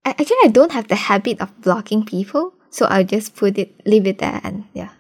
I, 0.05 0.11
actually, 0.11 0.37
I 0.45 0.49
don't 0.49 0.73
have 0.73 0.89
the 0.89 0.97
habit 0.97 1.41
of 1.41 1.61
blocking 1.61 2.05
people, 2.05 2.55
so 2.71 2.87
I'll 2.87 3.05
just 3.05 3.35
put 3.35 3.59
it, 3.59 3.81
leave 3.87 4.07
it 4.07 4.19
there, 4.19 4.41
and 4.45 4.65
yeah. 4.73 4.91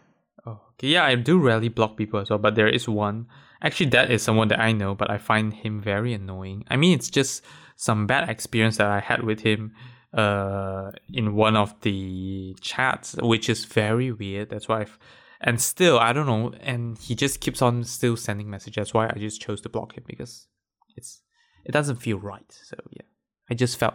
Oh, 0.44 0.60
okay. 0.72 0.88
Yeah, 0.88 1.04
I 1.04 1.14
do 1.14 1.38
rarely 1.38 1.68
block 1.68 1.96
people 1.96 2.20
as 2.20 2.30
well, 2.30 2.38
but 2.38 2.54
there 2.54 2.68
is 2.68 2.88
one. 2.88 3.26
Actually, 3.62 3.90
that 3.90 4.10
is 4.10 4.22
someone 4.22 4.48
that 4.48 4.60
I 4.60 4.72
know, 4.72 4.94
but 4.94 5.10
I 5.10 5.18
find 5.18 5.52
him 5.52 5.80
very 5.80 6.12
annoying. 6.12 6.64
I 6.68 6.76
mean, 6.76 6.98
it's 6.98 7.10
just 7.10 7.44
some 7.76 8.06
bad 8.06 8.28
experience 8.28 8.76
that 8.78 8.88
I 8.88 9.00
had 9.00 9.22
with 9.22 9.40
him 9.40 9.72
uh, 10.12 10.90
in 11.12 11.34
one 11.34 11.56
of 11.56 11.78
the 11.82 12.56
chats, 12.60 13.16
which 13.20 13.48
is 13.48 13.64
very 13.64 14.12
weird. 14.12 14.50
That's 14.50 14.68
why 14.68 14.82
I've. 14.82 14.98
And 15.40 15.60
still, 15.60 15.98
I 15.98 16.12
don't 16.12 16.26
know. 16.26 16.54
And 16.60 16.96
he 16.98 17.14
just 17.14 17.40
keeps 17.40 17.60
on 17.60 17.84
still 17.84 18.16
sending 18.16 18.48
messages. 18.48 18.76
That's 18.76 18.94
why 18.94 19.06
I 19.08 19.18
just 19.18 19.40
chose 19.40 19.60
to 19.62 19.68
block 19.68 19.96
him 19.96 20.04
because 20.06 20.48
it's 20.96 21.20
it 21.64 21.72
doesn't 21.72 21.96
feel 21.96 22.18
right. 22.18 22.50
So 22.50 22.76
yeah, 22.90 23.02
I 23.50 23.54
just 23.54 23.78
felt 23.78 23.94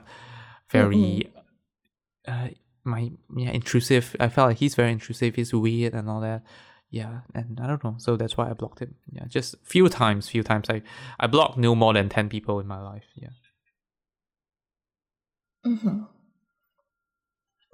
very 0.70 1.32
uh, 2.28 2.50
my 2.84 3.12
yeah 3.36 3.52
intrusive. 3.52 4.16
I 4.20 4.30
felt 4.30 4.50
like 4.50 4.58
he's 4.58 4.76
very 4.76 4.92
intrusive. 4.92 5.36
He's 5.36 5.54
weird 5.54 5.94
and 5.94 6.10
all 6.10 6.22
that. 6.22 6.44
Yeah, 6.90 7.22
and 7.34 7.60
I 7.62 7.68
don't 7.68 7.84
know. 7.84 7.96
So 7.98 8.18
that's 8.18 8.36
why 8.36 8.50
I 8.50 8.54
blocked 8.54 8.80
him. 8.80 8.96
Yeah, 9.12 9.26
just 9.28 9.56
few 9.64 9.88
times. 9.88 10.28
Few 10.30 10.44
times. 10.44 10.70
I 10.70 10.82
I 11.20 11.28
blocked 11.28 11.58
no 11.58 11.76
more 11.76 11.94
than 11.94 12.10
ten 12.10 12.30
people 12.30 12.60
in 12.60 12.68
my 12.68 12.82
life. 12.82 13.06
Yeah. 13.16 13.30
Mm-hmm. 15.66 16.04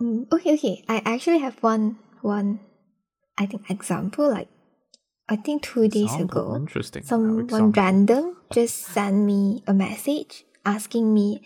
Mm, 0.02 0.32
okay, 0.32 0.54
okay. 0.54 0.84
I 0.88 1.02
actually 1.06 1.40
have 1.40 1.58
one 1.64 1.98
one, 2.22 2.60
I 3.38 3.46
think 3.46 3.70
example 3.70 4.30
like, 4.30 4.50
I 5.30 5.36
think 5.36 5.64
two 5.64 5.88
days 5.88 6.14
Example, 6.14 6.54
ago. 6.54 6.56
Interesting. 6.56 7.04
Someone 7.04 7.72
random 7.72 8.38
just 8.52 8.78
sent 8.78 9.26
me 9.26 9.64
a 9.68 9.74
message 9.74 10.46
asking 10.68 11.16
me, 11.16 11.40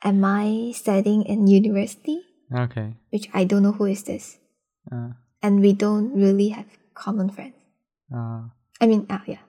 "Am 0.00 0.24
I 0.24 0.72
studying 0.72 1.28
in 1.28 1.44
university?" 1.44 2.24
Okay. 2.48 2.96
Which 3.12 3.28
I 3.36 3.44
don't 3.44 3.60
know 3.62 3.76
who 3.76 3.84
is 3.84 4.02
this, 4.08 4.40
Uh, 4.88 5.12
and 5.44 5.60
we 5.60 5.76
don't 5.76 6.16
really 6.16 6.48
have 6.56 6.66
common 6.96 7.28
friends. 7.28 7.60
uh, 8.08 8.48
I 8.80 8.88
mean, 8.88 9.04
ah, 9.12 9.22
yeah, 9.28 9.44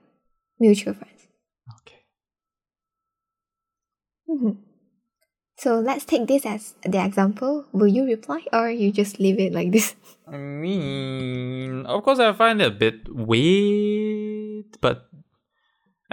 mutual 0.59 0.93
friends. 0.95 1.27
okay. 1.81 2.01
hmm 4.27 4.59
So 5.55 5.79
let's 5.79 6.03
take 6.03 6.27
this 6.27 6.43
as 6.45 6.75
the 6.83 6.99
example. 6.99 7.63
Will 7.71 7.87
you 7.87 8.03
reply 8.03 8.43
or 8.51 8.67
you 8.69 8.91
just 8.91 9.23
leave 9.23 9.39
it 9.39 9.55
like 9.55 9.71
this? 9.71 9.95
I 10.27 10.35
mean, 10.35 11.85
of 11.87 12.03
course, 12.03 12.19
I 12.19 12.35
find 12.35 12.59
it 12.59 12.67
a 12.67 12.75
bit 12.75 13.07
weird, 13.07 14.75
but 14.83 15.07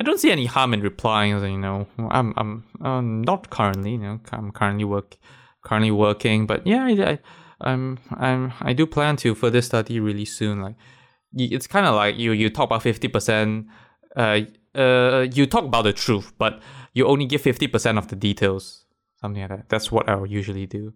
I 0.03 0.05
don't 0.05 0.19
see 0.19 0.33
any 0.33 0.47
harm 0.47 0.75
in 0.75 0.81
replying. 0.81 1.31
You 1.31 1.59
know, 1.59 1.87
I'm 2.11 2.35
I'm 2.81 3.23
not 3.23 3.51
currently. 3.51 3.93
You 3.93 3.99
know, 3.99 4.21
I'm 4.33 4.51
currently 4.51 4.85
work 4.85 5.17
currently 5.63 5.93
working, 5.93 6.45
but 6.45 6.67
yeah, 6.67 6.87
I, 6.87 7.19
I'm 7.61 8.01
I'm 8.11 8.53
I 8.61 8.73
do 8.73 8.85
plan 8.85 9.15
to 9.19 9.37
further 9.37 9.63
study 9.63 10.01
really 10.01 10.25
soon. 10.25 10.61
Like, 10.61 10.75
it's 11.35 11.69
kind 11.69 11.87
of 11.87 11.95
like 11.95 12.19
you 12.19 12.33
you 12.33 12.51
talk 12.51 12.65
about 12.65 12.83
fifty 12.83 13.07
percent. 13.07 13.69
Uh, 14.17 14.41
uh, 14.75 15.27
you 15.33 15.47
talk 15.47 15.67
about 15.67 15.83
the 15.83 15.93
truth, 15.93 16.33
but 16.37 16.61
you 16.95 17.07
only 17.07 17.27
give 17.27 17.41
fifty 17.41 17.69
percent 17.69 17.97
of 17.97 18.09
the 18.09 18.17
details. 18.17 18.85
Something 19.21 19.43
like 19.43 19.51
that. 19.51 19.69
That's 19.69 19.93
what 19.93 20.09
I 20.09 20.17
will 20.17 20.27
usually 20.27 20.67
do. 20.67 20.95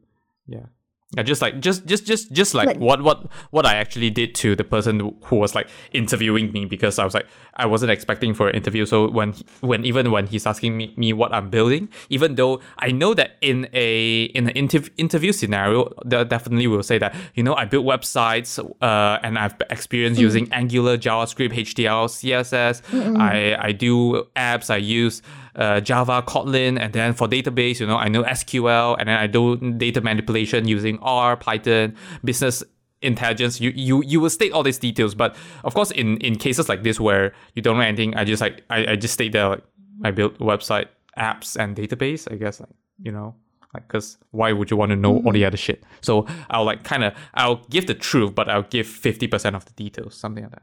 Yeah. 0.48 0.66
Yeah, 1.14 1.22
just 1.22 1.40
like 1.40 1.60
just 1.60 1.86
just 1.86 2.04
just 2.04 2.32
just 2.32 2.52
like 2.52 2.66
But- 2.66 2.78
what 2.78 3.02
what 3.02 3.26
what 3.52 3.64
I 3.64 3.76
actually 3.76 4.10
did 4.10 4.34
to 4.36 4.56
the 4.56 4.64
person 4.64 5.14
who 5.22 5.36
was 5.36 5.54
like 5.54 5.68
interviewing 5.92 6.50
me 6.50 6.64
because 6.64 6.98
I 6.98 7.04
was 7.04 7.14
like 7.14 7.26
I 7.54 7.64
wasn't 7.64 7.92
expecting 7.92 8.34
for 8.34 8.48
an 8.48 8.56
interview. 8.56 8.84
So 8.86 9.08
when 9.08 9.32
when 9.60 9.84
even 9.84 10.10
when 10.10 10.26
he's 10.26 10.46
asking 10.46 10.76
me, 10.76 10.92
me 10.96 11.12
what 11.12 11.32
I'm 11.32 11.48
building, 11.48 11.88
even 12.10 12.34
though 12.34 12.60
I 12.80 12.90
know 12.90 13.14
that 13.14 13.36
in 13.40 13.68
a 13.72 14.25
in 14.25 14.48
an 14.48 14.54
interv- 14.54 14.90
interview 14.98 15.30
scenario, 15.32 15.92
they 16.04 16.25
definitely 16.25 16.66
will 16.66 16.82
say 16.82 16.98
that 16.98 17.14
you 17.36 17.44
know 17.44 17.54
I 17.54 17.66
build 17.66 17.86
websites 17.86 18.58
uh, 18.82 19.18
and 19.22 19.38
I've 19.38 19.54
experience 19.70 20.18
using 20.18 20.52
Angular, 20.52 20.98
JavaScript, 20.98 21.52
HTML, 21.54 22.08
CSS. 22.08 22.82
I 23.16 23.56
I 23.68 23.70
do 23.70 24.25
apps. 24.34 24.70
I 24.70 24.78
use 24.78 25.22
uh, 25.56 25.80
Java, 25.80 26.22
Kotlin, 26.22 26.78
and 26.78 26.92
then 26.92 27.12
for 27.14 27.26
database, 27.26 27.80
you 27.80 27.86
know, 27.86 27.96
I 27.96 28.08
know 28.08 28.22
SQL, 28.22 28.96
and 28.98 29.08
then 29.08 29.18
I 29.18 29.26
do 29.26 29.56
data 29.56 30.00
manipulation 30.00 30.68
using 30.68 30.98
R, 31.00 31.36
Python, 31.36 31.96
business 32.25 32.62
intelligence. 33.02 33.60
You 33.60 33.72
you 33.75 34.02
you 34.04 34.20
will 34.20 34.30
state 34.30 34.52
all 34.52 34.62
these 34.62 34.78
details, 34.78 35.14
but 35.14 35.34
of 35.64 35.75
course, 35.75 35.90
in 35.90 36.18
in 36.18 36.36
cases 36.36 36.68
like 36.68 36.82
this 36.82 37.00
where 37.00 37.32
you 37.54 37.62
don't 37.62 37.76
know 37.76 37.82
anything, 37.82 38.14
I 38.16 38.25
just 38.25 38.40
like 38.40 38.62
I, 38.70 38.92
I 38.92 38.96
just 38.96 39.14
state 39.14 39.32
that 39.32 39.44
like 39.44 39.64
I 40.04 40.10
built 40.10 40.38
website, 40.38 40.88
apps, 41.18 41.56
and 41.56 41.76
database. 41.76 42.30
I 42.30 42.36
guess 42.36 42.60
like 42.60 42.70
you 42.98 43.12
know. 43.12 43.34
Like, 43.75 43.88
cause 43.88 44.16
why 44.30 44.52
would 44.52 44.70
you 44.70 44.76
want 44.78 44.90
to 44.90 44.96
know 44.96 45.18
all 45.18 45.32
the 45.32 45.44
other 45.44 45.58
shit? 45.58 45.84
So 46.00 46.26
I'll 46.48 46.64
like 46.64 46.82
kind 46.82 47.04
of 47.04 47.12
I'll 47.34 47.56
give 47.68 47.86
the 47.86 47.94
truth, 47.94 48.34
but 48.34 48.48
I'll 48.48 48.62
give 48.62 48.86
fifty 48.86 49.26
percent 49.26 49.54
of 49.54 49.66
the 49.66 49.72
details, 49.72 50.14
something 50.14 50.44
like 50.44 50.52
that. 50.52 50.62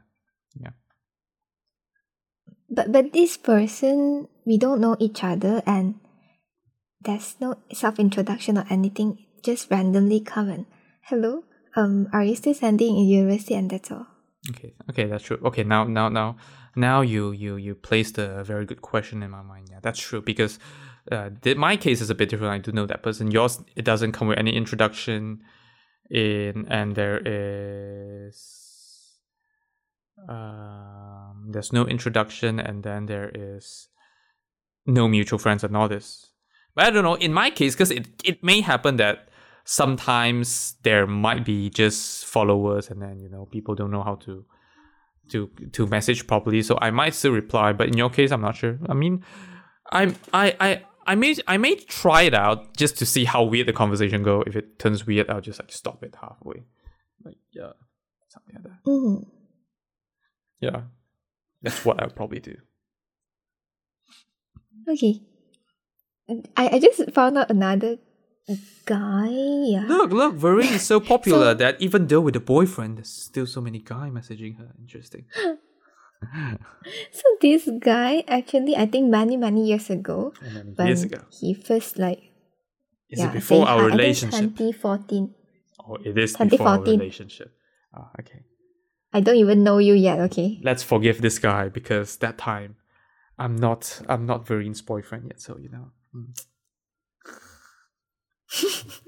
Yeah. 0.58 0.70
But 2.68 2.90
but 2.90 3.12
this 3.12 3.36
person, 3.36 4.26
we 4.46 4.58
don't 4.58 4.80
know 4.80 4.96
each 4.98 5.24
other, 5.24 5.62
and 5.66 5.96
there's 7.00 7.36
no 7.40 7.56
self 7.72 7.98
introduction 7.98 8.58
or 8.58 8.66
anything. 8.70 9.18
Just 9.42 9.70
randomly 9.70 10.20
come 10.20 10.48
and 10.48 10.66
hello. 11.02 11.44
Um, 11.76 12.08
are 12.12 12.24
you 12.24 12.36
still 12.36 12.54
studying 12.54 12.96
in 12.96 13.04
university? 13.04 13.54
And 13.54 13.70
that's 13.70 13.90
all. 13.90 14.06
Okay, 14.50 14.74
okay, 14.90 15.04
that's 15.06 15.24
true. 15.24 15.38
Okay, 15.44 15.64
now, 15.64 15.84
now, 15.84 16.08
now, 16.08 16.36
now 16.76 17.00
you 17.00 17.32
you 17.32 17.56
you 17.56 17.74
placed 17.74 18.18
a 18.18 18.44
very 18.44 18.66
good 18.66 18.82
question 18.82 19.22
in 19.22 19.30
my 19.30 19.42
mind. 19.42 19.68
Yeah, 19.70 19.80
that's 19.82 20.00
true 20.00 20.20
because 20.22 20.58
uh, 21.10 21.30
my 21.56 21.76
case 21.76 22.00
is 22.00 22.10
a 22.10 22.14
bit 22.14 22.28
different. 22.28 22.52
I 22.52 22.58
do 22.58 22.72
know 22.72 22.86
that 22.86 23.02
person. 23.02 23.30
Yours 23.30 23.62
it 23.76 23.84
doesn't 23.84 24.12
come 24.12 24.28
with 24.28 24.38
any 24.38 24.54
introduction, 24.54 25.40
in 26.10 26.66
and 26.68 26.94
there 26.94 27.20
is 27.24 28.60
um 30.28 31.48
there's 31.50 31.72
no 31.72 31.86
introduction 31.86 32.60
and 32.60 32.82
then 32.82 33.06
there 33.06 33.30
is 33.34 33.88
no 34.86 35.08
mutual 35.08 35.38
friends 35.38 35.64
and 35.64 35.76
all 35.76 35.88
this. 35.88 36.30
But 36.74 36.86
I 36.86 36.90
don't 36.90 37.04
know. 37.04 37.14
In 37.14 37.32
my 37.32 37.50
case, 37.50 37.74
because 37.74 37.90
it 37.90 38.06
it 38.24 38.42
may 38.42 38.60
happen 38.60 38.96
that 38.96 39.28
sometimes 39.64 40.76
there 40.82 41.06
might 41.06 41.44
be 41.44 41.70
just 41.70 42.26
followers 42.26 42.90
and 42.90 43.00
then 43.00 43.18
you 43.18 43.28
know 43.28 43.46
people 43.46 43.74
don't 43.74 43.90
know 43.90 44.02
how 44.02 44.14
to 44.16 44.44
to 45.30 45.48
to 45.72 45.86
message 45.86 46.26
properly 46.26 46.60
so 46.62 46.76
i 46.82 46.90
might 46.90 47.14
still 47.14 47.32
reply 47.32 47.72
but 47.72 47.88
in 47.88 47.96
your 47.96 48.10
case 48.10 48.30
i'm 48.30 48.42
not 48.42 48.54
sure 48.54 48.78
i 48.90 48.92
mean 48.92 49.24
i'm 49.90 50.14
i 50.34 50.54
i 50.60 50.82
i 51.06 51.14
may 51.14 51.34
i 51.48 51.56
may 51.56 51.74
try 51.76 52.20
it 52.22 52.34
out 52.34 52.76
just 52.76 52.98
to 52.98 53.06
see 53.06 53.24
how 53.24 53.42
weird 53.42 53.66
the 53.66 53.72
conversation 53.72 54.22
go 54.22 54.42
if 54.46 54.54
it 54.54 54.78
turns 54.78 55.06
weird 55.06 55.30
i'll 55.30 55.40
just 55.40 55.58
like 55.58 55.72
stop 55.72 56.02
it 56.02 56.14
halfway 56.20 56.62
like 57.24 57.38
yeah 57.52 57.72
something 58.28 58.54
like 58.56 58.64
that 58.64 58.84
Mm. 58.86 59.24
yeah 60.60 60.82
that's 61.62 61.86
what 61.86 62.02
i'll 62.02 62.10
probably 62.10 62.40
do 62.40 62.56
Okay. 64.88 65.20
I, 66.56 66.68
I 66.76 66.78
just 66.78 67.10
found 67.12 67.36
out 67.38 67.50
another 67.50 67.96
guy. 68.84 69.28
Yeah. 69.30 69.84
look 69.88 70.12
look 70.12 70.34
Vereen 70.36 70.72
is 70.72 70.82
so 70.82 71.00
popular 71.14 71.52
So- 71.52 71.54
that 71.54 71.80
even 71.80 72.06
though 72.06 72.20
with 72.20 72.36
a 72.36 72.40
boyfriend 72.40 72.98
there's 72.98 73.08
still 73.08 73.46
so 73.46 73.60
many 73.60 73.78
guy 73.78 74.10
messaging 74.12 74.58
her 74.58 74.74
interesting 74.78 75.24
So 77.12 77.22
this 77.40 77.68
guy 77.80 78.24
actually, 78.28 78.76
I 78.76 78.86
think 78.86 79.10
many 79.10 79.36
many 79.36 79.66
years 79.68 79.90
ago, 79.90 80.32
when 80.76 80.86
years 80.86 81.02
ago 81.04 81.20
he 81.30 81.52
first 81.52 81.98
like 81.98 82.20
is 83.10 83.18
yeah 83.18 83.28
it 83.28 83.32
before 83.34 83.68
our 83.68 83.80
hi, 83.90 83.96
relationship 83.96 84.56
2014. 84.56 85.34
Oh, 85.86 85.96
it 85.96 86.16
is 86.16 86.32
before 86.36 86.66
our 86.68 86.78
2014. 86.78 86.98
relationship. 86.98 87.52
Ah, 87.92 88.08
okay. 88.20 88.40
I 89.12 89.20
don't 89.20 89.36
even 89.36 89.62
know 89.64 89.78
you 89.78 89.92
yet. 89.94 90.18
Okay. 90.20 90.60
Let's 90.62 90.82
forgive 90.82 91.20
this 91.20 91.38
guy 91.38 91.68
because 91.68 92.16
that 92.24 92.38
time 92.38 92.76
I'm 93.38 93.56
not 93.56 94.02
I'm 94.08 94.26
not 94.26 94.46
Vereen's 94.46 94.82
boyfriend 94.82 95.24
yet, 95.28 95.40
so 95.40 95.58
you 95.58 95.68
know. 95.68 95.90
Mm. 96.14 96.34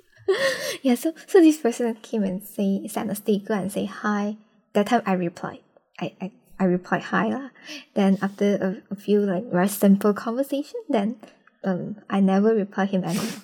Yeah. 0.83 0.95
So 0.95 1.15
so 1.27 1.41
this 1.41 1.59
person 1.59 1.95
came 2.03 2.23
and 2.25 2.43
say 2.43 2.87
send 2.89 3.11
a 3.11 3.15
sticker 3.15 3.53
and 3.55 3.71
say 3.71 3.87
hi. 3.87 4.37
That 4.73 4.87
time 4.89 5.03
I 5.07 5.13
replied. 5.13 5.61
I 6.01 6.15
I, 6.21 6.33
I 6.59 6.65
replied 6.65 7.03
hi 7.15 7.29
lah. 7.29 7.51
Then 7.95 8.19
after 8.21 8.57
a, 8.57 8.83
a 8.93 8.97
few 8.97 9.21
like 9.21 9.51
very 9.51 9.69
simple 9.69 10.15
conversation, 10.15 10.81
then 10.89 11.17
um 11.65 12.03
I 12.11 12.21
never 12.21 12.55
reply 12.55 12.87
him 12.87 13.05
anymore. 13.05 13.43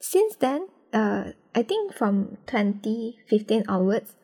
Since 0.00 0.36
then, 0.36 0.66
uh, 0.92 1.32
I 1.54 1.62
think 1.62 1.94
from 1.94 2.38
2015 2.46 3.64
onwards, 3.68 4.14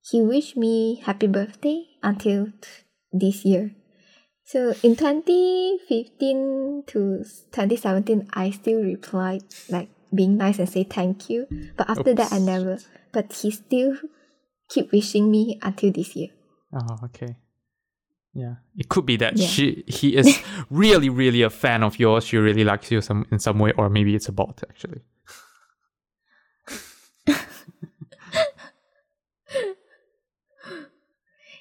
he 0.00 0.22
wished 0.22 0.56
me 0.56 0.96
happy 1.04 1.26
birthday 1.26 1.84
until 2.02 2.46
t- 2.60 2.68
this 3.12 3.44
year. 3.44 3.76
So 4.48 4.72
in 4.82 4.96
2015 4.96 6.84
to 6.86 7.22
2017, 7.52 8.30
I 8.32 8.50
still 8.50 8.80
replied 8.82 9.42
like 9.68 9.90
being 10.14 10.38
nice 10.38 10.58
and 10.58 10.66
say 10.66 10.84
thank 10.84 11.28
you. 11.28 11.46
But 11.76 11.90
after 11.90 12.14
that, 12.14 12.32
I 12.32 12.38
never. 12.38 12.78
But 13.12 13.30
he 13.34 13.50
still 13.50 13.98
keep 14.70 14.90
wishing 14.90 15.30
me 15.30 15.58
until 15.60 15.92
this 15.92 16.16
year. 16.16 16.28
Oh, 16.72 16.96
okay. 17.04 17.36
Yeah. 18.32 18.54
It 18.74 18.88
could 18.88 19.04
be 19.04 19.18
that 19.18 19.36
Yeah. 19.36 19.48
she 19.48 19.84
he 19.86 20.16
is 20.16 20.40
really, 20.70 21.10
really 21.10 21.42
a 21.42 21.50
fan 21.50 21.82
of 21.82 21.98
yours. 21.98 22.24
She 22.24 22.38
really 22.38 22.64
likes 22.64 22.90
you 22.90 23.02
some 23.02 23.26
in 23.30 23.38
some 23.38 23.58
way, 23.58 23.72
or 23.76 23.90
maybe 23.90 24.14
it's 24.14 24.28
a 24.28 24.32
bot 24.32 24.62
actually. 24.66 25.02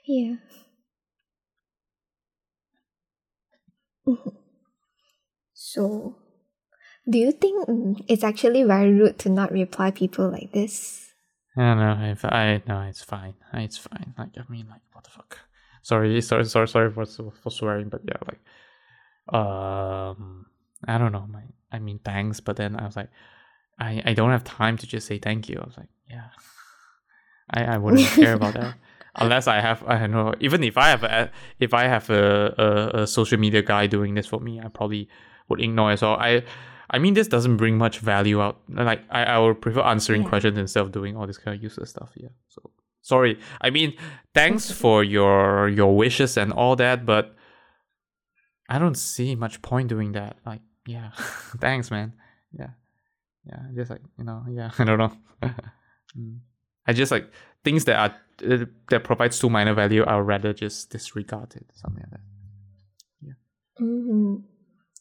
Yeah. 0.10 0.36
Mhm. 4.07 4.35
So, 5.53 6.15
do 7.09 7.17
you 7.17 7.31
think 7.31 8.03
it's 8.07 8.23
actually 8.23 8.63
very 8.63 8.91
rude 8.93 9.17
to 9.19 9.29
not 9.29 9.51
reply 9.51 9.91
people 9.91 10.29
like 10.29 10.51
this? 10.51 11.13
I 11.57 11.61
don't 11.61 11.79
know 11.79 12.11
if 12.11 12.23
I 12.23 12.61
no, 12.67 12.81
it's 12.81 13.03
fine. 13.03 13.33
It's 13.53 13.77
fine. 13.77 14.13
Like 14.17 14.29
I 14.37 14.43
mean, 14.49 14.67
like 14.69 14.81
what 14.93 15.03
the 15.03 15.09
fuck. 15.09 15.39
Sorry, 15.81 16.21
sorry, 16.21 16.45
sorry, 16.45 16.67
sorry 16.67 16.91
for 16.91 17.05
for 17.05 17.49
swearing, 17.49 17.89
but 17.89 18.01
yeah, 18.05 18.17
like, 18.27 18.41
um, 19.33 20.45
I 20.87 20.97
don't 20.97 21.11
know. 21.11 21.25
My, 21.27 21.43
I 21.71 21.79
mean, 21.79 21.99
thanks, 22.03 22.39
but 22.39 22.55
then 22.57 22.75
I 22.75 22.85
was 22.85 22.95
like, 22.95 23.09
I 23.79 24.01
I 24.05 24.13
don't 24.13 24.31
have 24.31 24.43
time 24.43 24.77
to 24.77 24.87
just 24.87 25.07
say 25.07 25.17
thank 25.17 25.49
you. 25.49 25.59
I 25.61 25.65
was 25.65 25.77
like, 25.77 25.89
yeah, 26.09 26.29
I 27.49 27.63
I 27.63 27.77
wouldn't 27.77 28.05
care 28.07 28.33
about 28.33 28.53
that 28.53 28.75
unless 29.17 29.47
I 29.47 29.59
have 29.62 29.83
I 29.88 30.00
don't 30.00 30.12
know. 30.12 30.33
Even 30.39 30.63
if 30.63 30.77
I 30.77 30.89
have 30.89 31.03
a 31.03 31.31
if 31.59 31.74
I 31.74 31.83
have 31.88 32.09
a, 32.09 32.53
a 32.57 33.01
a 33.03 33.07
social 33.07 33.38
media 33.39 33.62
guy 33.62 33.88
doing 33.88 34.13
this 34.15 34.27
for 34.27 34.39
me, 34.39 34.59
I 34.59 34.67
probably 34.69 35.09
would 35.50 35.62
ignore 35.62 35.91
it. 35.93 36.00
So 36.00 36.13
I. 36.13 36.43
I 36.89 37.00
mean, 37.00 37.15
this 37.15 37.27
doesn't 37.27 37.57
bring 37.57 37.77
much 37.77 38.00
value 38.00 38.41
out. 38.41 38.62
Like, 38.69 39.01
I, 39.12 39.25
I 39.25 39.39
would 39.39 39.59
prefer 39.62 39.81
answering 39.81 40.21
Yeah. 40.24 40.29
questions 40.29 40.57
instead 40.57 40.83
of 40.83 40.93
doing 40.93 41.17
all 41.17 41.27
this 41.27 41.38
kind 41.38 41.53
of 41.53 41.62
useless 41.62 41.89
stuff. 41.89 42.12
Yeah. 42.15 42.29
So 42.47 42.62
sorry. 43.01 43.39
I 43.59 43.71
mean, 43.71 43.93
thanks 44.33 44.71
for 44.71 45.03
your 45.03 45.67
your 45.67 45.93
wishes 45.97 46.38
and 46.38 46.53
all 46.53 46.77
that, 46.77 47.05
but 47.05 47.36
I 48.69 48.79
don't 48.79 48.95
see 48.97 49.36
much 49.36 49.62
point 49.62 49.89
doing 49.89 50.13
that. 50.13 50.38
Like, 50.45 50.62
yeah, 50.86 51.12
thanks, 51.59 51.91
man. 51.91 52.13
Yeah, 52.57 52.69
yeah. 53.45 53.63
Just 53.75 53.91
like 53.91 54.01
you 54.17 54.24
know, 54.24 54.45
yeah. 54.50 54.71
I 54.79 54.83
don't 54.86 54.97
know. 55.00 55.12
Mm. 56.17 56.39
I 56.88 56.93
just 56.93 57.12
like 57.12 57.29
things 57.67 57.81
that 57.88 57.97
are 58.03 58.13
uh, 58.51 58.65
that 58.91 59.01
provides 59.09 59.36
too 59.41 59.50
minor 59.57 59.74
value. 59.83 60.03
I'd 60.12 60.19
rather 60.33 60.51
just 60.63 60.89
disregard 60.95 61.50
it. 61.59 61.65
Something 61.81 62.03
like 62.03 62.12
that. 62.15 62.25
hmm 63.77 64.36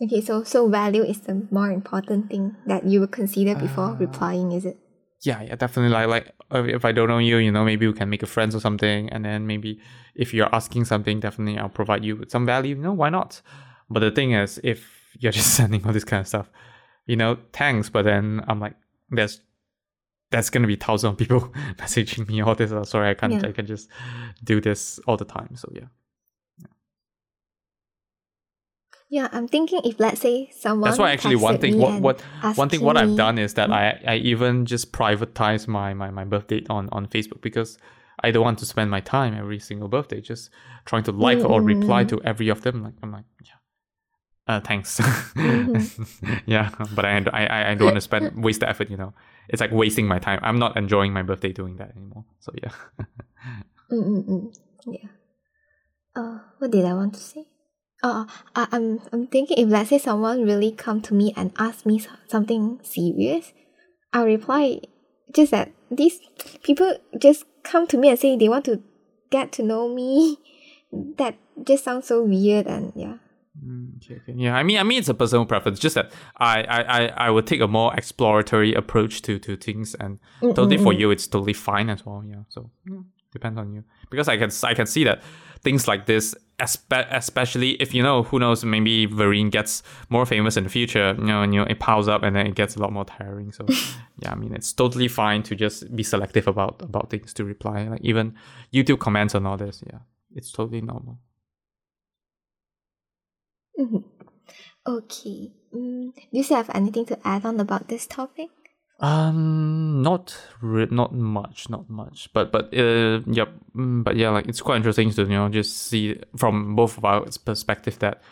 Okay, 0.04 0.20
so 0.20 0.44
so 0.44 0.68
value 0.68 1.02
is 1.12 1.20
the 1.26 1.34
more 1.50 1.70
important 1.80 2.28
thing 2.30 2.54
that 2.66 2.84
you 2.84 3.00
would 3.00 3.12
consider 3.12 3.54
before 3.66 3.90
Uh, 3.96 3.96
replying, 4.06 4.52
is 4.52 4.64
it? 4.66 4.76
yeah 5.28 5.40
yeah 5.48 5.56
definitely 5.56 5.88
like 5.98 6.08
like 6.14 6.26
uh, 6.54 6.62
if 6.78 6.84
i 6.84 6.92
don't 6.96 7.08
know 7.08 7.16
you 7.28 7.38
you 7.46 7.50
know 7.50 7.64
maybe 7.64 7.86
we 7.86 7.94
can 8.00 8.10
make 8.14 8.22
a 8.22 8.26
friends 8.34 8.54
or 8.54 8.60
something 8.60 9.08
and 9.12 9.24
then 9.24 9.46
maybe 9.46 9.70
if 10.14 10.28
you're 10.34 10.54
asking 10.54 10.84
something 10.84 11.16
definitely 11.26 11.56
i'll 11.58 11.70
provide 11.80 12.04
you 12.04 12.14
with 12.20 12.30
some 12.30 12.44
value 12.44 12.76
you 12.76 12.82
know 12.82 12.92
why 13.02 13.08
not 13.08 13.40
but 13.88 14.00
the 14.00 14.10
thing 14.18 14.30
is 14.42 14.60
if 14.62 14.80
you're 15.20 15.32
just 15.40 15.50
sending 15.56 15.80
all 15.86 15.92
this 15.98 16.04
kind 16.10 16.20
of 16.20 16.28
stuff 16.28 16.50
you 17.06 17.16
know 17.16 17.32
thanks 17.60 17.88
but 17.94 18.02
then 18.10 18.24
i'm 18.48 18.60
like 18.60 18.76
there's 19.16 19.40
that's 20.30 20.50
gonna 20.50 20.66
be 20.66 20.76
thousands 20.76 21.12
of 21.12 21.18
people 21.18 21.40
messaging 21.78 22.26
me 22.28 22.40
all 22.40 22.54
this 22.54 22.72
uh, 22.72 22.84
sorry 22.84 23.10
i 23.10 23.14
can't 23.14 23.32
Yeah. 23.32 23.48
i 23.48 23.52
can 23.52 23.66
just 23.66 23.88
do 24.42 24.60
this 24.60 24.98
all 25.06 25.16
the 25.16 25.24
time 25.24 25.56
so 25.56 25.68
yeah 25.74 25.88
Yeah, 29.08 29.28
I'm 29.30 29.46
thinking 29.46 29.80
if 29.84 30.00
let's 30.00 30.20
say 30.20 30.50
someone 30.50 30.88
That's 30.90 30.98
why 30.98 31.12
actually 31.12 31.36
one 31.36 31.58
thing 31.58 31.78
what 31.78 32.00
what 32.00 32.20
one 32.56 32.68
thing 32.68 32.80
what 32.82 32.96
I've 32.96 33.16
done 33.16 33.38
is 33.38 33.54
that 33.54 33.70
I 33.70 34.00
I 34.04 34.16
even 34.16 34.66
just 34.66 34.92
privatize 34.92 35.68
my 35.68 35.94
my 35.94 36.10
my 36.10 36.24
birthday 36.24 36.64
on 36.68 36.88
on 36.90 37.06
Facebook 37.06 37.40
because 37.40 37.78
I 38.24 38.32
don't 38.32 38.42
want 38.42 38.58
to 38.58 38.66
spend 38.66 38.90
my 38.90 39.00
time 39.00 39.34
every 39.34 39.60
single 39.60 39.88
birthday 39.88 40.20
just 40.20 40.50
trying 40.86 41.04
to 41.04 41.12
like 41.12 41.38
or 41.38 41.62
reply 41.62 42.02
to 42.04 42.20
every 42.24 42.48
of 42.48 42.62
them. 42.62 42.82
Like 42.82 42.94
I'm 43.02 43.12
like 43.12 43.26
yeah. 43.44 43.58
Uh, 44.48 44.60
thanks. 44.60 45.00
yeah, 46.46 46.70
but 46.94 47.04
I, 47.04 47.18
I 47.32 47.70
I 47.70 47.74
don't 47.74 47.86
want 47.86 47.96
to 47.96 48.00
spend 48.00 48.42
waste 48.42 48.60
the 48.60 48.68
effort. 48.68 48.90
You 48.90 48.96
know, 48.96 49.12
it's 49.48 49.60
like 49.60 49.72
wasting 49.72 50.06
my 50.06 50.18
time. 50.18 50.40
I'm 50.42 50.58
not 50.58 50.76
enjoying 50.76 51.12
my 51.12 51.22
birthday 51.22 51.52
doing 51.52 51.76
that 51.76 51.90
anymore. 51.96 52.24
So 52.40 52.52
yeah. 52.62 52.70
Mm-mm-mm. 53.92 54.54
Yeah. 54.86 55.08
Uh, 56.14 56.38
what 56.58 56.70
did 56.70 56.84
I 56.84 56.94
want 56.94 57.14
to 57.14 57.20
say? 57.20 57.44
Uh, 58.02 58.24
I, 58.54 58.68
I'm 58.70 59.00
I'm 59.12 59.26
thinking 59.26 59.58
if 59.58 59.68
let's 59.68 59.90
say 59.90 59.98
someone 59.98 60.44
really 60.44 60.70
come 60.70 61.02
to 61.02 61.14
me 61.14 61.34
and 61.36 61.52
ask 61.58 61.84
me 61.84 62.00
something 62.28 62.78
serious, 62.84 63.52
I'll 64.12 64.26
reply 64.26 64.80
just 65.34 65.50
that 65.50 65.72
these 65.90 66.20
people 66.62 66.96
just 67.18 67.44
come 67.64 67.88
to 67.88 67.98
me 67.98 68.10
and 68.10 68.18
say 68.18 68.36
they 68.36 68.48
want 68.48 68.64
to 68.66 68.80
get 69.30 69.52
to 69.52 69.62
know 69.62 69.92
me. 69.92 70.38
That 71.18 71.34
just 71.64 71.82
sounds 71.82 72.06
so 72.06 72.22
weird 72.22 72.66
and 72.68 72.92
yeah. 72.94 73.16
Mm, 73.64 73.96
Okay, 73.96 74.16
okay. 74.16 74.34
Yeah, 74.36 74.56
I 74.56 74.62
mean, 74.62 74.78
I 74.78 74.82
mean, 74.82 74.98
it's 74.98 75.08
a 75.08 75.14
personal 75.14 75.46
preference. 75.46 75.78
Just 75.78 75.94
that 75.94 76.12
I, 76.36 76.62
I, 76.62 76.80
I, 76.82 77.06
I 77.26 77.30
would 77.30 77.46
take 77.46 77.60
a 77.60 77.68
more 77.68 77.94
exploratory 77.94 78.74
approach 78.74 79.22
to 79.22 79.38
to 79.38 79.56
things, 79.56 79.94
and 79.94 80.18
mm, 80.40 80.50
mm, 80.50 80.54
totally 80.54 80.76
for 80.78 80.92
mm. 80.92 80.98
you, 80.98 81.10
it's 81.10 81.26
totally 81.26 81.54
fine 81.54 81.90
as 81.90 82.04
well. 82.04 82.22
Yeah, 82.26 82.42
so 82.48 82.70
yeah, 82.88 82.98
depends 83.32 83.58
on 83.58 83.72
you 83.72 83.84
because 84.10 84.28
I 84.28 84.36
can 84.36 84.50
I 84.62 84.74
can 84.74 84.86
see 84.86 85.04
that 85.04 85.22
things 85.62 85.88
like 85.88 86.06
this, 86.06 86.34
espe- 86.60 87.08
especially 87.10 87.70
if 87.82 87.94
you 87.94 88.02
know 88.02 88.22
who 88.22 88.38
knows, 88.38 88.64
maybe 88.64 89.06
Vereen 89.06 89.50
gets 89.50 89.82
more 90.10 90.26
famous 90.26 90.56
in 90.56 90.64
the 90.64 90.70
future. 90.70 91.14
You 91.18 91.24
know, 91.24 91.42
and 91.42 91.54
you 91.54 91.60
know, 91.60 91.66
it 91.66 91.78
piles 91.80 92.08
up, 92.08 92.22
and 92.22 92.36
then 92.36 92.46
it 92.46 92.54
gets 92.54 92.76
a 92.76 92.80
lot 92.80 92.92
more 92.92 93.04
tiring. 93.04 93.52
So 93.52 93.66
yeah, 94.22 94.32
I 94.32 94.34
mean, 94.34 94.54
it's 94.54 94.72
totally 94.72 95.08
fine 95.08 95.42
to 95.44 95.56
just 95.56 95.94
be 95.94 96.02
selective 96.02 96.46
about 96.46 96.82
about 96.82 97.10
things 97.10 97.32
to 97.34 97.44
reply, 97.44 97.84
like 97.84 98.02
even 98.02 98.34
YouTube 98.72 98.98
comments 98.98 99.34
and 99.34 99.46
all 99.46 99.56
this. 99.56 99.82
Yeah, 99.86 100.00
it's 100.34 100.52
totally 100.52 100.82
normal. 100.82 101.18
Mhm. 103.78 104.04
Okay. 104.86 105.52
Mm, 105.74 106.14
do 106.14 106.20
you 106.30 106.42
still 106.42 106.56
have 106.58 106.70
anything 106.74 107.04
to 107.06 107.18
add 107.26 107.44
on 107.44 107.60
about 107.60 107.88
this 107.88 108.06
topic? 108.06 108.48
Um, 109.00 110.00
not 110.02 110.34
re- 110.62 110.88
not 110.90 111.12
much, 111.12 111.68
not 111.68 111.90
much, 111.90 112.32
but 112.32 112.50
but 112.50 112.72
uh, 112.72 113.20
yep, 113.26 113.52
mm, 113.76 114.02
but 114.02 114.16
yeah, 114.16 114.30
like 114.30 114.46
it's 114.48 114.62
quite 114.62 114.76
interesting 114.76 115.10
to 115.10 115.22
you 115.22 115.28
know 115.36 115.48
just 115.50 115.76
see 115.76 116.16
from 116.36 116.74
both 116.74 116.96
of 116.96 117.04
our 117.04 117.26
perspective 117.44 117.98
that 117.98 118.22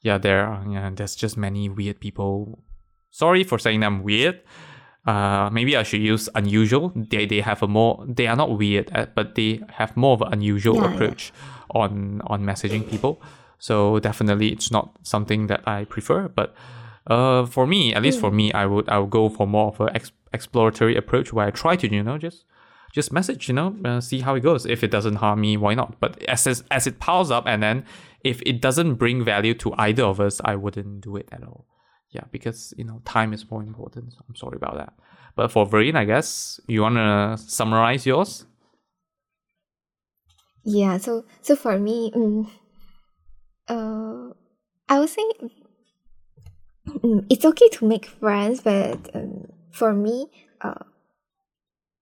yeah, 0.00 0.16
there 0.16 0.46
are 0.46 0.64
yeah, 0.70 0.88
there's 0.94 1.14
just 1.14 1.36
many 1.36 1.68
weird 1.68 2.00
people. 2.00 2.62
Sorry 3.10 3.44
for 3.44 3.58
saying 3.58 3.80
them 3.80 4.02
weird. 4.02 4.40
Uh, 5.06 5.50
maybe 5.52 5.76
I 5.76 5.82
should 5.82 6.00
use 6.00 6.30
unusual. 6.34 6.90
They 6.96 7.26
they 7.26 7.42
have 7.42 7.62
a 7.62 7.68
more 7.68 8.02
they 8.08 8.26
are 8.26 8.36
not 8.36 8.56
weird, 8.56 8.90
uh, 8.94 9.06
but 9.14 9.34
they 9.34 9.60
have 9.76 9.94
more 9.94 10.14
of 10.14 10.22
an 10.22 10.32
unusual 10.32 10.76
Yeah, 10.76 10.88
yeah. 10.88 10.94
approach 10.94 11.32
on 11.74 12.22
on 12.26 12.44
messaging 12.44 12.88
people. 12.88 13.20
So 13.58 13.98
definitely, 13.98 14.52
it's 14.52 14.70
not 14.70 14.96
something 15.02 15.46
that 15.46 15.66
I 15.66 15.84
prefer. 15.84 16.28
But 16.28 16.54
uh, 17.06 17.46
for 17.46 17.66
me, 17.66 17.94
at 17.94 18.02
least 18.02 18.20
for 18.20 18.30
me, 18.30 18.52
I 18.52 18.66
would 18.66 18.88
I 18.88 18.98
would 18.98 19.10
go 19.10 19.28
for 19.28 19.46
more 19.46 19.68
of 19.68 19.80
an 19.80 19.90
ex- 19.94 20.12
exploratory 20.32 20.96
approach 20.96 21.32
where 21.32 21.46
I 21.46 21.50
try 21.50 21.76
to 21.76 21.90
you 21.90 22.02
know 22.02 22.18
just 22.18 22.44
just 22.92 23.12
message 23.12 23.48
you 23.48 23.54
know 23.54 23.76
uh, 23.84 24.00
see 24.00 24.20
how 24.20 24.34
it 24.34 24.40
goes. 24.40 24.66
If 24.66 24.82
it 24.82 24.90
doesn't 24.90 25.16
harm 25.16 25.40
me, 25.40 25.56
why 25.56 25.74
not? 25.74 26.00
But 26.00 26.22
as 26.24 26.46
as, 26.46 26.64
as 26.70 26.86
it 26.86 27.00
piles 27.00 27.30
up, 27.30 27.44
and 27.46 27.62
then 27.62 27.84
if 28.22 28.40
it 28.46 28.60
doesn't 28.60 28.94
bring 28.94 29.22
value 29.24 29.54
to 29.54 29.74
either 29.78 30.04
of 30.04 30.20
us, 30.20 30.40
I 30.44 30.56
wouldn't 30.56 31.02
do 31.02 31.16
it 31.16 31.28
at 31.30 31.42
all. 31.42 31.66
Yeah, 32.10 32.24
because 32.30 32.72
you 32.78 32.84
know 32.84 33.02
time 33.04 33.32
is 33.32 33.50
more 33.50 33.62
important. 33.62 34.12
So 34.12 34.18
I'm 34.28 34.36
sorry 34.36 34.56
about 34.56 34.76
that. 34.76 34.94
But 35.36 35.50
for 35.50 35.66
Vereen, 35.66 35.96
I 35.96 36.04
guess 36.04 36.60
you 36.66 36.82
wanna 36.82 37.36
summarize 37.38 38.06
yours. 38.06 38.46
Yeah, 40.62 40.96
so 40.96 41.26
so 41.42 41.56
for 41.56 41.78
me, 41.78 42.10
mm, 42.16 42.48
uh, 43.68 44.30
I 44.88 44.98
would 44.98 45.08
say 45.08 45.22
mm, 46.88 47.26
it's 47.30 47.44
okay 47.44 47.68
to 47.68 47.86
make 47.86 48.06
friends, 48.06 48.60
but 48.60 49.14
um, 49.14 49.48
for 49.70 49.92
me, 49.92 50.30
uh, 50.60 50.84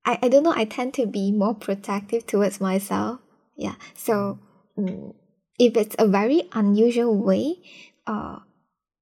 I 0.04 0.18
I 0.22 0.28
don't 0.28 0.42
know. 0.42 0.54
I 0.54 0.64
tend 0.64 0.94
to 0.94 1.06
be 1.06 1.32
more 1.32 1.54
protective 1.54 2.26
towards 2.26 2.60
myself. 2.60 3.20
Yeah, 3.56 3.74
so 3.94 4.38
mm, 4.78 5.14
if 5.58 5.76
it's 5.76 5.96
a 5.98 6.06
very 6.06 6.48
unusual 6.52 7.16
way, 7.16 7.60
uh, 8.06 8.38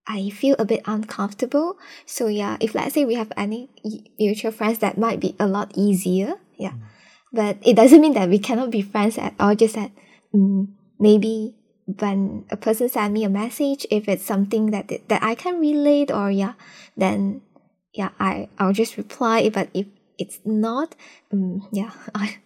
I 0.07 0.31
feel 0.31 0.57
a 0.59 0.65
bit 0.65 0.83
uncomfortable. 0.87 1.79
So 2.05 2.27
yeah, 2.27 2.57
if 2.61 2.75
let's 2.75 2.95
say 2.95 3.05
we 3.05 3.15
have 3.15 3.33
any 3.37 3.71
mutual 4.19 4.53
friends, 4.53 4.79
that 4.79 4.99
might 4.99 5.21
be 5.21 5.37
a 5.39 5.47
lot 5.47 5.73
easier. 5.77 6.35
Yeah, 6.59 6.75
but 7.33 7.57
it 7.63 7.77
doesn't 7.77 8.01
mean 8.01 8.15
that 8.15 8.29
we 8.29 8.39
cannot 8.39 8.71
be 8.71 8.83
friends 8.83 9.17
at 9.19 9.35
all. 9.41 9.55
Just 9.55 9.77
that 9.77 9.93
mm, 10.35 10.69
maybe 10.99 11.55
when 11.99 12.45
a 12.51 12.57
person 12.57 12.89
send 12.89 13.15
me 13.15 13.25
a 13.25 13.29
message, 13.29 13.87
if 13.91 14.09
it's 14.09 14.25
something 14.25 14.71
that 14.71 14.89
that 15.09 15.23
I 15.23 15.35
can 15.35 15.59
relate 15.59 16.11
or 16.11 16.31
yeah, 16.31 16.55
then 16.97 17.41
yeah, 17.93 18.11
I 18.21 18.49
I'll 18.59 18.73
just 18.73 18.97
reply. 18.97 19.49
But 19.51 19.69
if 19.75 19.87
it's 20.19 20.39
not, 20.45 20.95
um, 21.33 21.67
yeah, 21.73 21.91
I 22.15 22.37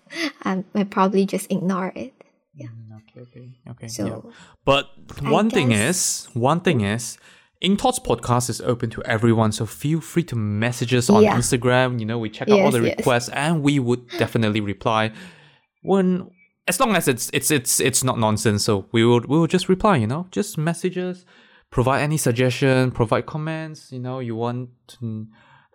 I 0.74 0.84
probably 0.84 1.26
just 1.26 1.50
ignore 1.50 1.92
it. 1.94 2.14
Yeah. 2.54 2.68
Mm, 2.68 3.00
Okay, 3.14 3.20
okay, 3.20 3.46
okay. 3.70 3.88
So 3.88 4.06
yeah. 4.06 4.32
But 4.64 4.86
one 5.22 5.50
thing 5.50 5.70
is, 5.72 6.26
one 6.34 6.60
thing 6.60 6.80
is, 6.82 7.18
Ink 7.60 7.78
Thoughts 7.80 7.98
podcast 7.98 8.48
is 8.50 8.60
open 8.60 8.90
to 8.90 9.02
everyone, 9.04 9.52
so 9.52 9.66
feel 9.66 10.00
free 10.00 10.24
to 10.24 10.36
message 10.36 10.92
us 10.94 11.08
on 11.10 11.22
Yeah. 11.22 11.36
Instagram. 11.36 11.98
You 12.00 12.06
know, 12.06 12.18
we 12.18 12.30
check 12.30 12.48
out 12.48 12.58
all 12.58 12.70
Yes, 12.70 12.72
the 12.74 12.82
yes. 12.82 12.96
requests, 12.98 13.28
and 13.30 13.62
we 13.62 13.78
would 13.78 14.06
definitely 14.18 14.60
reply 14.60 15.12
when, 15.82 16.30
as 16.66 16.80
long 16.80 16.96
as 16.96 17.08
it's 17.08 17.30
it's 17.32 17.50
it's 17.50 17.80
it's 17.80 18.04
not 18.04 18.18
nonsense. 18.18 18.64
So 18.64 18.86
we 18.92 19.04
will 19.04 19.20
we 19.20 19.38
will 19.38 19.46
just 19.46 19.68
reply. 19.68 19.96
You 19.96 20.06
know, 20.06 20.26
just 20.30 20.58
messages, 20.58 21.24
provide 21.70 22.02
any 22.02 22.16
suggestion, 22.16 22.90
provide 22.90 23.26
comments. 23.26 23.92
You 23.92 24.00
know, 24.00 24.20
you 24.20 24.34
want 24.34 24.70
to 25.00 25.26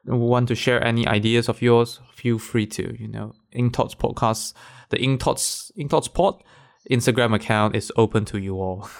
want 0.05 0.47
to 0.47 0.55
share 0.55 0.83
any 0.83 1.07
ideas 1.07 1.49
of 1.49 1.61
yours, 1.61 1.99
feel 2.13 2.39
free 2.39 2.65
to. 2.67 2.95
You 2.99 3.07
know, 3.07 3.33
Ink 3.51 3.75
Thoughts 3.75 3.95
podcast, 3.95 4.53
the 4.89 5.01
Ink 5.01 5.21
Thoughts 5.21 5.71
Ink 5.75 5.91
Thoughts 5.91 6.07
pod 6.07 6.43
Instagram 6.89 7.35
account 7.35 7.75
is 7.75 7.91
open 7.95 8.25
to 8.25 8.39
you 8.39 8.55
all. 8.55 8.89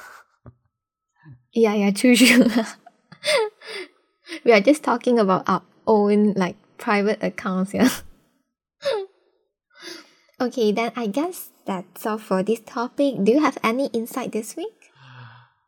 Yeah, 1.52 1.73
yeah, 1.73 1.89
true, 1.89 2.15
true. 2.15 2.45
we 4.45 4.52
are 4.52 4.62
just 4.62 4.84
talking 4.84 5.17
about 5.17 5.49
our 5.49 5.63
own 5.88 6.34
like 6.34 6.56
private 6.78 7.23
accounts, 7.23 7.73
yeah. 7.73 7.89
okay, 10.41 10.71
then 10.71 10.91
I 10.95 11.08
guess 11.08 11.49
that's 11.70 12.06
all 12.06 12.18
for 12.18 12.42
this 12.42 12.62
topic. 12.66 13.24
Do 13.24 13.32
you 13.32 13.42
have 13.42 13.58
any 13.64 13.88
insight 13.94 14.32
this 14.32 14.56
week? 14.56 14.92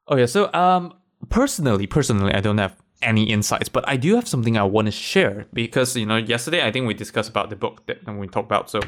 Oh 0.08 0.18
yeah, 0.18 0.26
so 0.26 0.52
um 0.54 0.94
personally, 1.30 1.86
personally 1.86 2.34
I 2.34 2.42
don't 2.42 2.58
have 2.58 2.76
any 3.02 3.30
insights, 3.30 3.70
but 3.70 3.88
I 3.88 3.98
do 3.98 4.16
have 4.16 4.28
something 4.28 4.58
I 4.58 4.64
want 4.64 4.88
to 4.88 4.92
share 4.92 5.46
because 5.54 5.96
you 5.96 6.06
know 6.06 6.18
yesterday 6.18 6.66
I 6.66 6.72
think 6.72 6.88
we 6.88 6.94
discussed 6.94 7.30
about 7.30 7.50
the 7.50 7.56
book 7.56 7.86
that 7.86 7.98
we 8.08 8.28
talked 8.28 8.48
about. 8.48 8.70
So 8.70 8.80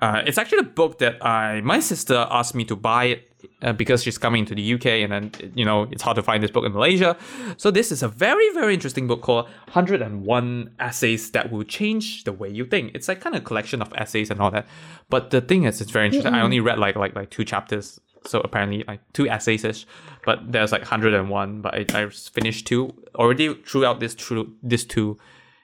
uh, 0.00 0.22
it's 0.26 0.38
actually 0.38 0.60
a 0.60 0.70
book 0.80 0.98
that 0.98 1.24
I 1.24 1.60
my 1.60 1.80
sister 1.80 2.26
asked 2.30 2.54
me 2.54 2.64
to 2.64 2.76
buy 2.76 3.04
it 3.04 3.20
uh, 3.62 3.72
because 3.72 4.02
she's 4.02 4.18
coming 4.18 4.44
to 4.46 4.54
the 4.54 4.74
UK 4.74 4.86
and 4.86 5.12
then 5.12 5.52
you 5.54 5.64
know 5.64 5.88
it's 5.90 6.02
hard 6.02 6.16
to 6.16 6.22
find 6.22 6.42
this 6.42 6.50
book 6.50 6.64
in 6.64 6.72
Malaysia. 6.72 7.16
So 7.56 7.70
this 7.70 7.90
is 7.92 8.02
a 8.02 8.08
very 8.08 8.52
very 8.52 8.74
interesting 8.74 9.06
book 9.06 9.22
called 9.22 9.46
101 9.72 10.70
Essays 10.80 11.30
That 11.32 11.50
Will 11.50 11.64
Change 11.64 12.24
the 12.24 12.32
Way 12.32 12.48
You 12.48 12.64
Think. 12.64 12.92
It's 12.94 13.08
like 13.08 13.20
kind 13.20 13.36
of 13.36 13.44
collection 13.44 13.82
of 13.82 13.92
essays 13.96 14.30
and 14.30 14.40
all 14.40 14.50
that. 14.50 14.66
But 15.08 15.30
the 15.30 15.40
thing 15.40 15.64
is, 15.64 15.80
it's 15.80 15.90
very 15.90 16.06
interesting. 16.06 16.34
I 16.34 16.42
only 16.42 16.60
read 16.60 16.78
like 16.78 16.96
like 16.96 17.14
like 17.14 17.30
two 17.30 17.44
chapters 17.44 18.00
so 18.28 18.40
apparently 18.40 18.84
like 18.86 19.00
two 19.12 19.28
essays 19.28 19.64
ish, 19.64 19.86
but 20.24 20.40
there's 20.50 20.72
like 20.72 20.82
101 20.82 21.60
but 21.60 21.74
I, 21.74 22.02
I 22.02 22.08
finished 22.10 22.66
two 22.66 22.92
already 23.14 23.54
throughout 23.54 24.00
this 24.00 24.14
through 24.14 24.52
this 24.62 24.84
two 24.84 25.16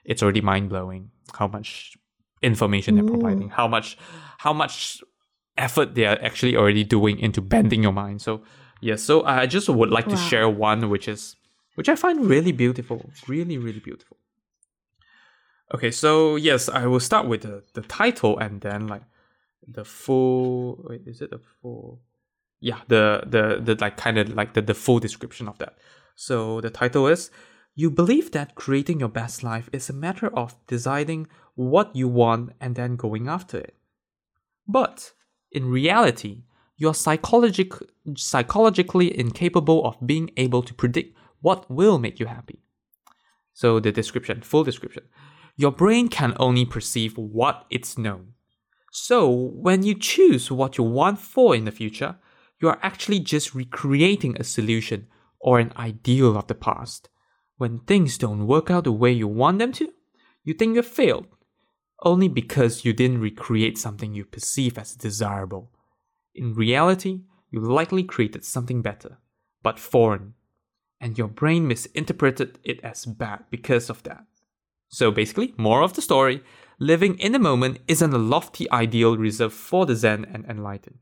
it's 0.05 0.23
already 0.23 0.41
mind-blowing 0.41 1.11
how 1.33 1.47
much 1.47 1.95
information 2.41 2.95
they're 2.95 3.05
providing 3.05 3.49
how 3.49 3.67
much 3.67 3.97
how 4.39 4.53
much 4.53 5.01
effort 5.57 5.95
they 5.95 6.05
are 6.05 6.17
actually 6.21 6.55
already 6.55 6.83
doing 6.83 7.19
into 7.19 7.41
bending 7.41 7.83
your 7.83 7.93
mind. 7.93 8.21
So 8.21 8.43
yeah 8.83 8.97
so 8.97 9.23
i 9.23 9.45
just 9.45 9.69
would 9.69 9.89
like 9.89 10.07
to 10.09 10.17
share 10.17 10.49
one 10.49 10.89
which 10.89 11.07
is 11.07 11.37
which 11.75 11.87
i 11.87 11.95
find 11.95 12.25
really 12.25 12.51
beautiful 12.51 13.09
really 13.27 13.57
really 13.57 13.79
beautiful. 13.79 14.17
Okay 15.73 15.89
so 15.89 16.35
yes 16.35 16.69
i 16.69 16.85
will 16.85 16.99
start 16.99 17.27
with 17.27 17.41
the, 17.41 17.63
the 17.73 17.81
title 17.81 18.37
and 18.37 18.61
then 18.61 18.87
like 18.87 19.03
the 19.65 19.85
full 19.85 20.83
wait 20.89 21.01
is 21.07 21.21
it 21.21 21.31
the 21.31 21.39
full 21.61 22.01
yeah 22.59 22.79
the 22.89 23.23
the 23.25 23.61
the 23.63 23.75
like 23.79 23.95
kind 23.95 24.17
of 24.17 24.35
like 24.35 24.53
the, 24.53 24.61
the 24.61 24.73
full 24.73 24.99
description 24.99 25.47
of 25.47 25.57
that. 25.59 25.77
So 26.15 26.61
the 26.61 26.69
title 26.69 27.07
is 27.07 27.31
you 27.75 27.89
believe 27.89 28.31
that 28.31 28.53
creating 28.53 28.99
your 28.99 29.09
best 29.09 29.43
life 29.43 29.69
is 29.71 29.89
a 29.89 29.93
matter 29.93 30.27
of 30.27 30.55
deciding 30.67 31.27
what 31.55 31.95
you 31.95 32.07
want 32.07 32.51
and 32.59 32.75
then 32.75 32.97
going 32.97 33.27
after 33.27 33.57
it. 33.57 33.75
But 34.67 35.13
in 35.53 35.69
reality 35.69 36.43
you're 36.75 36.93
psychologic, 36.93 37.71
psychologically 38.17 39.17
incapable 39.17 39.85
of 39.85 39.95
being 40.05 40.31
able 40.35 40.63
to 40.63 40.73
predict 40.73 41.15
What 41.43 41.69
will 41.69 41.99
make 41.99 42.21
you 42.21 42.27
happy? 42.27 42.59
So 43.53 43.81
the 43.81 43.91
description, 43.91 44.41
full 44.41 44.63
description. 44.63 45.03
Your 45.57 45.73
brain 45.73 46.07
can 46.07 46.33
only 46.39 46.65
perceive 46.65 47.17
what 47.17 47.65
it's 47.69 47.97
known. 47.97 48.33
So 48.93 49.29
when 49.29 49.83
you 49.83 49.93
choose 49.93 50.49
what 50.49 50.77
you 50.77 50.85
want 50.85 51.19
for 51.19 51.53
in 51.53 51.65
the 51.65 51.71
future, 51.71 52.15
you 52.61 52.69
are 52.69 52.79
actually 52.81 53.19
just 53.19 53.53
recreating 53.53 54.37
a 54.39 54.45
solution 54.45 55.07
or 55.41 55.59
an 55.59 55.73
ideal 55.75 56.37
of 56.37 56.47
the 56.47 56.55
past. 56.55 57.09
When 57.57 57.79
things 57.79 58.17
don't 58.17 58.47
work 58.47 58.71
out 58.71 58.85
the 58.85 58.93
way 58.93 59.11
you 59.11 59.27
want 59.27 59.59
them 59.59 59.73
to, 59.73 59.91
you 60.45 60.53
think 60.53 60.75
you've 60.75 60.87
failed, 60.87 61.27
only 62.01 62.27
because 62.27 62.83
you 62.83 62.93
didn't 62.93 63.21
recreate 63.21 63.77
something 63.77 64.13
you 64.13 64.25
perceive 64.25 64.77
as 64.77 64.95
desirable. 64.95 65.71
In 66.35 66.53
reality, 66.53 67.21
you 67.51 67.59
likely 67.59 68.03
created 68.03 68.43
something 68.43 68.81
better, 68.81 69.19
but 69.61 69.79
foreign, 69.79 70.33
and 70.99 71.17
your 71.17 71.27
brain 71.27 71.67
misinterpreted 71.67 72.59
it 72.63 72.79
as 72.83 73.05
bad 73.05 73.45
because 73.49 73.89
of 73.89 74.03
that. 74.03 74.25
So 74.89 75.11
basically, 75.11 75.53
more 75.57 75.81
of 75.81 75.93
the 75.93 76.01
story 76.01 76.43
living 76.79 77.17
in 77.19 77.31
the 77.31 77.39
moment 77.39 77.79
isn't 77.87 78.13
a 78.13 78.17
lofty 78.17 78.69
ideal 78.71 79.17
reserved 79.17 79.53
for 79.53 79.85
the 79.85 79.95
Zen 79.95 80.25
and 80.25 80.45
enlightened. 80.45 80.99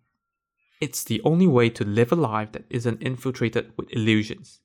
It's 0.80 1.04
the 1.04 1.22
only 1.24 1.48
way 1.48 1.70
to 1.70 1.84
live 1.84 2.12
a 2.12 2.16
life 2.16 2.52
that 2.54 2.66
isn't 2.70 3.02
infiltrated 3.02 3.72
with 3.78 3.92
illusions. 3.92 4.60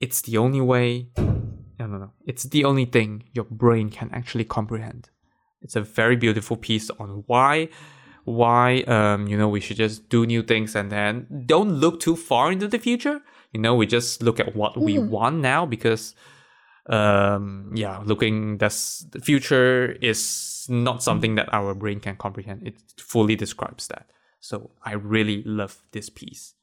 It's 0.00 0.20
the 0.22 0.38
only 0.38 0.60
way. 0.60 1.08
No, 1.80 1.86
no, 1.86 1.96
no. 1.96 2.12
It's 2.26 2.42
the 2.42 2.64
only 2.66 2.84
thing 2.84 3.24
your 3.32 3.46
brain 3.46 3.88
can 3.88 4.10
actually 4.12 4.44
comprehend. 4.44 5.08
It's 5.62 5.76
a 5.76 5.80
very 5.80 6.14
beautiful 6.14 6.58
piece 6.58 6.90
on 6.90 7.24
why, 7.26 7.70
why, 8.24 8.82
um, 8.82 9.26
you 9.26 9.38
know, 9.38 9.48
we 9.48 9.60
should 9.60 9.78
just 9.78 10.10
do 10.10 10.26
new 10.26 10.42
things 10.42 10.76
and 10.76 10.92
then 10.92 11.44
don't 11.46 11.72
look 11.72 11.98
too 11.98 12.16
far 12.16 12.52
into 12.52 12.68
the 12.68 12.78
future. 12.78 13.22
You 13.52 13.60
know, 13.60 13.74
we 13.74 13.86
just 13.86 14.22
look 14.22 14.38
at 14.38 14.54
what 14.54 14.76
we 14.76 14.98
want 14.98 15.36
now 15.38 15.64
because, 15.64 16.14
um, 16.86 17.72
yeah, 17.74 18.02
looking 18.04 18.58
that's 18.58 19.06
the 19.10 19.20
future 19.20 19.92
is 20.02 20.66
not 20.68 21.02
something 21.02 21.34
that 21.36 21.48
our 21.52 21.74
brain 21.74 21.98
can 21.98 22.16
comprehend. 22.16 22.66
It 22.66 22.76
fully 22.98 23.36
describes 23.36 23.88
that. 23.88 24.10
So 24.40 24.70
I 24.84 24.92
really 24.92 25.42
love 25.44 25.82
this 25.92 26.10
piece. 26.10 26.54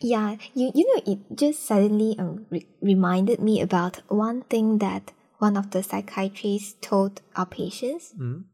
Yeah. 0.00 0.36
You 0.54 0.70
you 0.74 0.84
know 0.88 1.02
it 1.06 1.18
just 1.34 1.64
suddenly 1.64 2.16
um, 2.18 2.46
re- 2.50 2.66
reminded 2.80 3.40
me 3.40 3.60
about 3.60 4.02
one 4.08 4.42
thing 4.42 4.78
that 4.78 5.12
one 5.38 5.56
of 5.56 5.70
the 5.70 5.82
psychiatrists 5.82 6.76
told 6.80 7.20
our 7.36 7.46
patients. 7.46 8.14
Mhm. 8.18 8.44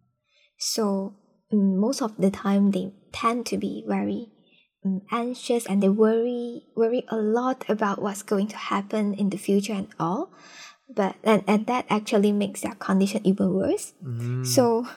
So 0.59 1.14
mm, 1.52 1.76
most 1.76 2.02
of 2.02 2.16
the 2.16 2.30
time 2.30 2.70
they 2.70 2.92
tend 3.12 3.46
to 3.46 3.56
be 3.59 3.85
very 3.87 4.28
mm, 4.85 5.00
anxious 5.11 5.66
and 5.66 5.83
they 5.83 5.88
worry 5.88 6.64
worry 6.74 7.04
a 7.09 7.16
lot 7.16 7.64
about 7.68 8.00
what's 8.02 8.22
going 8.22 8.48
to 8.48 8.56
happen 8.56 9.14
in 9.14 9.30
the 9.30 9.38
future 9.38 9.72
and 9.74 9.88
all. 9.98 10.30
But 10.90 11.16
and, 11.22 11.44
and 11.46 11.66
that 11.66 11.87
actually 11.88 12.33
makes 12.33 12.62
their 12.62 12.74
condition 12.74 13.22
even 13.24 13.54
worse. 13.54 13.94
Mm. 14.02 14.44
So, 14.44 14.88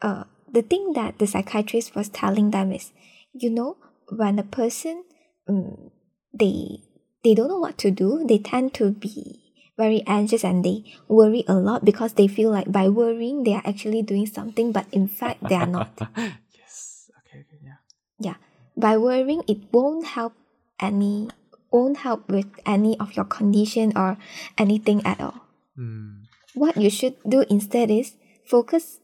uh, 0.00 0.24
the 0.50 0.62
thing 0.62 0.92
that 0.94 1.18
the 1.18 1.26
psychiatrist 1.26 1.94
was 1.94 2.08
telling 2.08 2.50
them 2.50 2.72
is, 2.72 2.92
you 3.32 3.50
know, 3.50 3.76
when 4.08 4.38
a 4.38 4.42
person, 4.44 5.04
um, 5.48 5.90
they 6.32 6.80
they 7.22 7.34
don't 7.34 7.48
know 7.48 7.58
what 7.58 7.78
to 7.78 7.90
do, 7.90 8.24
they 8.26 8.38
tend 8.38 8.74
to 8.74 8.90
be 8.90 9.42
very 9.76 10.02
anxious 10.06 10.44
and 10.44 10.64
they 10.64 10.84
worry 11.08 11.44
a 11.48 11.54
lot 11.54 11.84
because 11.84 12.14
they 12.14 12.28
feel 12.28 12.50
like 12.50 12.70
by 12.70 12.88
worrying 12.88 13.44
they 13.44 13.54
are 13.54 13.62
actually 13.64 14.02
doing 14.02 14.26
something, 14.26 14.72
but 14.72 14.86
in 14.92 15.08
fact 15.08 15.42
they 15.48 15.54
are 15.54 15.66
not. 15.66 15.90
yes. 16.58 17.10
Okay. 17.24 17.44
Yeah. 17.62 17.80
Yeah, 18.18 18.38
by 18.76 18.96
worrying 18.98 19.42
it 19.48 19.72
won't 19.72 20.06
help 20.06 20.34
any 20.80 21.28
won't 21.70 22.04
help 22.04 22.28
with 22.28 22.46
any 22.66 22.98
of 23.00 23.16
your 23.16 23.24
condition 23.24 23.96
or 23.96 24.18
anything 24.58 25.00
at 25.06 25.20
all. 25.20 25.48
Mm. 25.78 26.28
What 26.54 26.76
you 26.76 26.90
should 26.90 27.16
do 27.24 27.46
instead 27.48 27.90
is 27.90 28.14
focus 28.44 29.00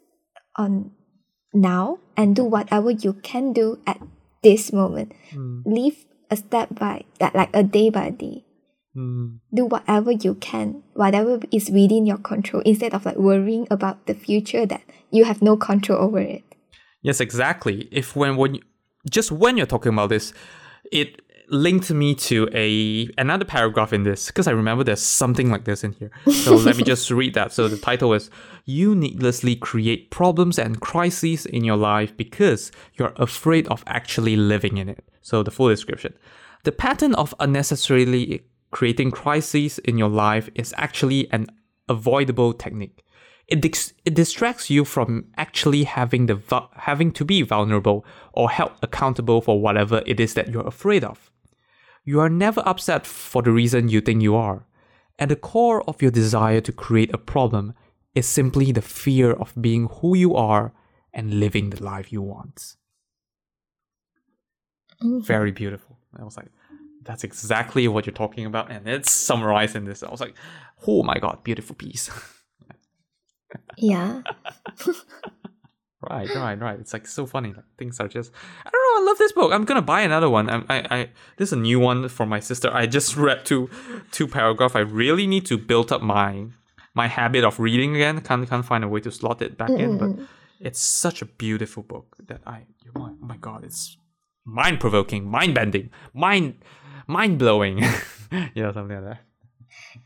on 0.56 0.92
now 1.54 1.98
and 2.16 2.36
do 2.36 2.44
whatever 2.44 2.90
you 2.90 3.14
can 3.14 3.52
do 3.56 3.80
at 3.86 3.96
this 4.42 4.72
moment. 4.72 5.12
Mm. 5.32 5.62
Live 5.64 6.04
a 6.30 6.36
step 6.36 6.68
by 6.74 7.04
that 7.18 7.34
like 7.34 7.50
a 7.54 7.62
day 7.62 7.90
by 7.90 8.10
day. 8.10 8.44
Mm. 8.96 9.38
Do 9.52 9.66
whatever 9.66 10.12
you 10.12 10.34
can, 10.34 10.82
whatever 10.94 11.40
is 11.52 11.70
within 11.70 12.06
your 12.06 12.18
control, 12.18 12.62
instead 12.64 12.94
of 12.94 13.06
like 13.06 13.16
worrying 13.16 13.66
about 13.70 14.06
the 14.06 14.14
future 14.14 14.66
that 14.66 14.82
you 15.10 15.24
have 15.24 15.42
no 15.42 15.56
control 15.56 16.02
over 16.02 16.18
it. 16.18 16.42
Yes, 17.02 17.20
exactly. 17.20 17.88
If 17.92 18.16
when 18.16 18.36
when 18.36 18.56
you, 18.56 18.62
just 19.08 19.30
when 19.30 19.56
you're 19.56 19.66
talking 19.66 19.92
about 19.92 20.08
this, 20.08 20.32
it 20.90 21.22
linked 21.50 21.90
me 21.90 22.14
to 22.14 22.48
a 22.52 23.08
another 23.18 23.44
paragraph 23.44 23.92
in 23.92 24.02
this 24.02 24.26
because 24.26 24.46
I 24.46 24.52
remember 24.52 24.84
there's 24.84 25.02
something 25.02 25.50
like 25.50 25.64
this 25.64 25.84
in 25.84 25.92
here. 25.92 26.10
So 26.32 26.56
let 26.56 26.76
me 26.76 26.84
just 26.84 27.10
read 27.10 27.34
that. 27.34 27.52
So 27.52 27.68
the 27.68 27.78
title 27.78 28.12
is 28.12 28.30
"You 28.64 28.94
needlessly 28.94 29.56
create 29.56 30.10
problems 30.10 30.58
and 30.58 30.80
crises 30.80 31.46
in 31.46 31.64
your 31.64 31.76
life 31.76 32.16
because 32.16 32.70
you're 32.94 33.14
afraid 33.16 33.66
of 33.68 33.82
actually 33.86 34.36
living 34.36 34.76
in 34.78 34.88
it." 34.88 35.04
So 35.22 35.42
the 35.42 35.50
full 35.50 35.68
description: 35.68 36.14
the 36.64 36.72
pattern 36.72 37.14
of 37.14 37.34
unnecessarily 37.40 38.42
creating 38.70 39.10
crises 39.10 39.78
in 39.78 39.96
your 39.96 40.10
life 40.10 40.50
is 40.54 40.74
actually 40.76 41.30
an 41.32 41.46
avoidable 41.88 42.52
technique. 42.52 43.02
It, 43.46 43.62
dis- 43.62 43.94
it 44.04 44.14
distracts 44.14 44.68
you 44.68 44.84
from 44.84 45.24
actually 45.38 45.84
having 45.84 46.26
the 46.26 46.34
vu- 46.34 46.68
having 46.74 47.12
to 47.12 47.24
be 47.24 47.40
vulnerable 47.40 48.04
or 48.34 48.50
held 48.50 48.72
accountable 48.82 49.40
for 49.40 49.58
whatever 49.58 50.02
it 50.04 50.20
is 50.20 50.34
that 50.34 50.48
you're 50.48 50.66
afraid 50.66 51.02
of. 51.02 51.30
You 52.08 52.20
are 52.20 52.30
never 52.30 52.62
upset 52.64 53.06
for 53.06 53.42
the 53.42 53.52
reason 53.52 53.90
you 53.90 54.00
think 54.00 54.22
you 54.22 54.34
are. 54.34 54.64
At 55.18 55.28
the 55.28 55.36
core 55.36 55.82
of 55.86 56.00
your 56.00 56.10
desire 56.10 56.62
to 56.62 56.72
create 56.72 57.12
a 57.12 57.18
problem 57.18 57.74
is 58.14 58.26
simply 58.26 58.72
the 58.72 58.80
fear 58.80 59.32
of 59.32 59.52
being 59.60 59.90
who 60.00 60.16
you 60.16 60.34
are 60.34 60.72
and 61.12 61.34
living 61.34 61.68
the 61.68 61.84
life 61.84 62.10
you 62.10 62.22
want. 62.22 62.76
Mm-hmm. 65.02 65.20
Very 65.20 65.52
beautiful. 65.52 65.98
I 66.18 66.24
was 66.24 66.38
like, 66.38 66.48
that's 67.02 67.24
exactly 67.24 67.86
what 67.88 68.06
you're 68.06 68.14
talking 68.14 68.46
about, 68.46 68.70
and 68.70 68.88
it's 68.88 69.10
summarized 69.10 69.76
in 69.76 69.84
this. 69.84 70.02
I 70.02 70.10
was 70.10 70.22
like, 70.22 70.34
oh 70.86 71.02
my 71.02 71.18
god, 71.18 71.44
beautiful 71.44 71.76
piece. 71.76 72.08
Yeah. 73.78 74.22
Right, 76.08 76.34
right, 76.34 76.60
right. 76.60 76.78
It's 76.80 76.92
like 76.92 77.06
so 77.06 77.26
funny. 77.26 77.52
Like 77.52 77.64
things 77.76 78.00
are 78.00 78.08
just. 78.08 78.32
I 78.64 78.70
don't 78.70 78.82
know. 78.82 79.02
I 79.02 79.10
love 79.10 79.18
this 79.18 79.32
book. 79.32 79.52
I'm 79.52 79.64
gonna 79.64 79.82
buy 79.82 80.00
another 80.02 80.30
one. 80.30 80.48
I, 80.48 80.62
I, 80.68 80.78
I 80.90 81.08
this 81.36 81.50
is 81.50 81.52
a 81.52 81.56
new 81.56 81.78
one 81.80 82.08
for 82.08 82.26
my 82.26 82.40
sister. 82.40 82.70
I 82.72 82.86
just 82.86 83.16
read 83.26 83.44
two, 83.44 83.68
two 84.10 84.26
paragraph. 84.26 84.74
I 84.74 84.80
really 84.80 85.26
need 85.26 85.44
to 85.46 85.58
build 85.58 85.92
up 85.92 86.00
my, 86.02 86.46
my 86.94 87.08
habit 87.08 87.44
of 87.44 87.58
reading 87.60 87.94
again. 87.94 88.20
Can't 88.22 88.48
can't 88.48 88.64
find 88.64 88.84
a 88.84 88.88
way 88.88 89.00
to 89.00 89.10
slot 89.10 89.42
it 89.42 89.58
back 89.58 89.70
in. 89.70 89.98
But 89.98 90.26
it's 90.60 90.80
such 90.80 91.20
a 91.22 91.26
beautiful 91.26 91.82
book 91.82 92.16
that 92.26 92.40
I. 92.46 92.62
Oh 92.96 93.14
my 93.20 93.36
god! 93.36 93.64
It's 93.64 93.96
mind 94.46 94.80
provoking, 94.80 95.28
mind 95.28 95.54
bending, 95.54 95.90
mind, 96.14 96.54
mind 97.06 97.38
blowing. 97.38 97.78
you 98.54 98.62
know 98.62 98.72
something 98.72 98.96
like 98.96 99.04
that. 99.04 99.20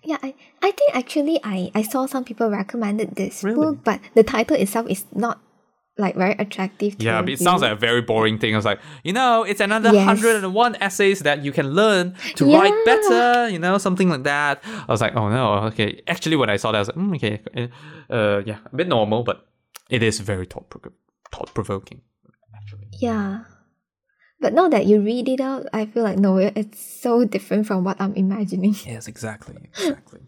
Yeah, 0.02 0.18
I, 0.22 0.34
I 0.60 0.70
think 0.72 0.94
actually 0.94 1.38
I, 1.44 1.70
I 1.74 1.82
saw 1.82 2.06
some 2.06 2.24
people 2.24 2.50
recommended 2.50 3.14
this 3.14 3.44
Really? 3.44 3.54
book, 3.56 3.84
but 3.84 4.00
the 4.14 4.22
title 4.24 4.56
itself 4.56 4.86
is 4.88 5.04
not 5.14 5.40
like 5.98 6.16
very 6.16 6.33
attractive. 6.38 6.96
To 6.98 7.05
Yeah, 7.05 7.20
but 7.20 7.31
it 7.31 7.38
sounds 7.38 7.62
like 7.62 7.72
a 7.72 7.76
very 7.76 8.00
boring 8.00 8.38
thing. 8.38 8.55
I 8.55 8.57
was 8.57 8.64
like, 8.64 8.81
you 9.05 9.12
know, 9.12 9.42
it's 9.44 9.61
another 9.61 9.92
Yes. 9.92 10.07
101 10.07 10.76
essays 10.81 11.20
that 11.20 11.44
you 11.44 11.52
can 11.52 11.70
learn 11.74 12.14
to 12.37 12.44
write 12.52 12.74
better, 12.85 13.48
you 13.48 13.59
know, 13.59 13.78
something 13.78 14.09
like 14.09 14.24
that. 14.24 14.62
I 14.64 14.90
was 14.90 15.00
like, 15.00 15.14
oh 15.16 15.28
no, 15.28 15.55
okay. 15.68 16.00
Actually, 16.09 16.37
when 16.37 16.48
I 16.50 16.57
saw 16.57 16.72
that, 16.72 16.78
I 16.78 16.81
was 16.81 16.88
like, 16.88 16.96
mm, 16.96 17.16
okay, 17.16 17.40
uh, 18.11 18.42
yeah, 18.46 18.59
a 18.72 18.76
bit 18.76 18.88
normal, 18.88 19.22
but 19.22 19.46
it 19.90 20.02
is 20.02 20.18
very 20.20 20.46
thought 20.46 20.72
thought 21.31 21.52
provoking. 21.55 22.00
Actually, 22.55 22.88
Yeah. 23.00 23.44
But 24.40 24.55
now 24.55 24.68
that 24.68 24.87
you 24.87 25.00
read 25.00 25.28
it 25.28 25.40
out, 25.40 25.66
I 25.72 25.87
feel 25.87 26.02
like 26.02 26.18
no, 26.18 26.37
it's 26.38 26.81
so 26.81 27.24
different 27.24 27.66
from 27.66 27.85
what 27.85 28.00
I'm 28.00 28.14
imagining. 28.14 28.74
yes, 28.87 29.07
exactly, 29.07 29.55
exactly. 29.62 30.20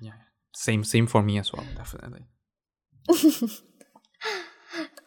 yeah, 0.00 0.12
same, 0.54 0.84
same 0.84 1.06
for 1.06 1.22
me 1.22 1.38
as 1.38 1.52
well, 1.54 1.64
definitely. 1.76 2.26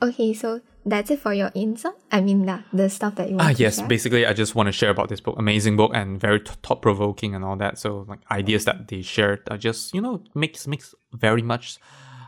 Okay, 0.01 0.33
so 0.33 0.61
that's 0.85 1.09
it 1.09 1.19
for 1.19 1.33
your 1.33 1.51
insight. 1.55 1.93
I 2.11 2.21
mean, 2.21 2.45
the, 2.45 2.63
the 2.73 2.89
stuff 2.89 3.15
that 3.15 3.29
you 3.29 3.37
want 3.37 3.49
Ah, 3.51 3.55
yes. 3.57 3.77
share. 3.77 3.87
Basically, 3.87 4.25
I 4.25 4.33
just 4.33 4.53
want 4.55 4.67
to 4.67 4.71
share 4.71 4.89
about 4.89 5.09
this 5.09 5.21
book. 5.21 5.35
Amazing 5.37 5.77
book 5.77 5.91
and 5.93 6.19
very 6.19 6.39
t- 6.39 6.51
thought 6.63 6.81
provoking 6.81 7.33
and 7.33 7.43
all 7.43 7.55
that. 7.57 7.79
So, 7.79 8.05
like 8.07 8.19
ideas 8.29 8.65
that 8.65 8.87
they 8.87 9.01
shared 9.01 9.41
are 9.49 9.57
just 9.57 9.93
you 9.93 10.01
know 10.01 10.23
makes 10.35 10.67
makes 10.67 10.93
very 11.13 11.41
much 11.41 11.77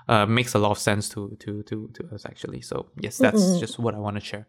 uh, 0.08 0.26
makes 0.26 0.54
a 0.56 0.60
lot 0.60 0.72
of 0.72 0.80
sense 0.80 1.10
to 1.10 1.36
to 1.40 1.64
to 1.64 1.90
to 1.94 2.16
us 2.16 2.26
actually. 2.26 2.62
So 2.62 2.88
yes, 3.00 3.18
that's 3.18 3.60
just 3.60 3.78
what 3.80 3.94
I 3.96 4.00
want 4.00 4.16
to 4.16 4.22
share. 4.22 4.48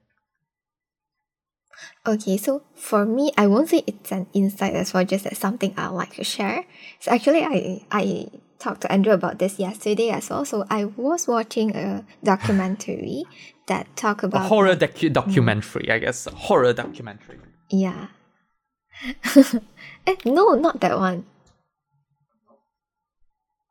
Okay, 2.07 2.37
so 2.37 2.62
for 2.74 3.04
me, 3.04 3.33
I 3.37 3.46
won't 3.46 3.68
say 3.68 3.85
it's 3.87 4.11
an 4.11 4.26
insight 4.33 4.74
as 4.74 4.92
well, 4.94 5.04
just 5.04 5.26
as 5.26 5.38
something 5.38 5.74
I 5.76 5.88
like 5.88 6.14
to 6.14 6.24
share. 6.24 6.64
So 7.00 7.12
actually, 7.12 7.42
I 7.44 7.85
I 7.90 8.26
talked 8.59 8.81
to 8.83 8.92
Andrew 8.92 9.12
about 9.12 9.38
this 9.38 9.59
yesterday 9.59 10.11
as 10.11 10.31
well. 10.31 10.44
So 10.44 10.66
I 10.71 10.85
was 10.87 11.27
watching 11.29 11.75
a 11.77 12.05
documentary 12.25 13.25
that 13.66 13.87
talk 13.97 14.23
about 14.23 14.44
A 14.47 14.49
horror 14.49 14.75
docu- 14.75 15.12
documentary, 15.12 15.90
I 15.90 15.99
guess. 15.99 16.27
A 16.27 16.31
horror 16.35 16.73
documentary. 16.73 17.38
yeah. 17.71 18.09
eh, 20.07 20.16
no, 20.25 20.55
not 20.55 20.81
that 20.81 20.99
one. 20.99 21.25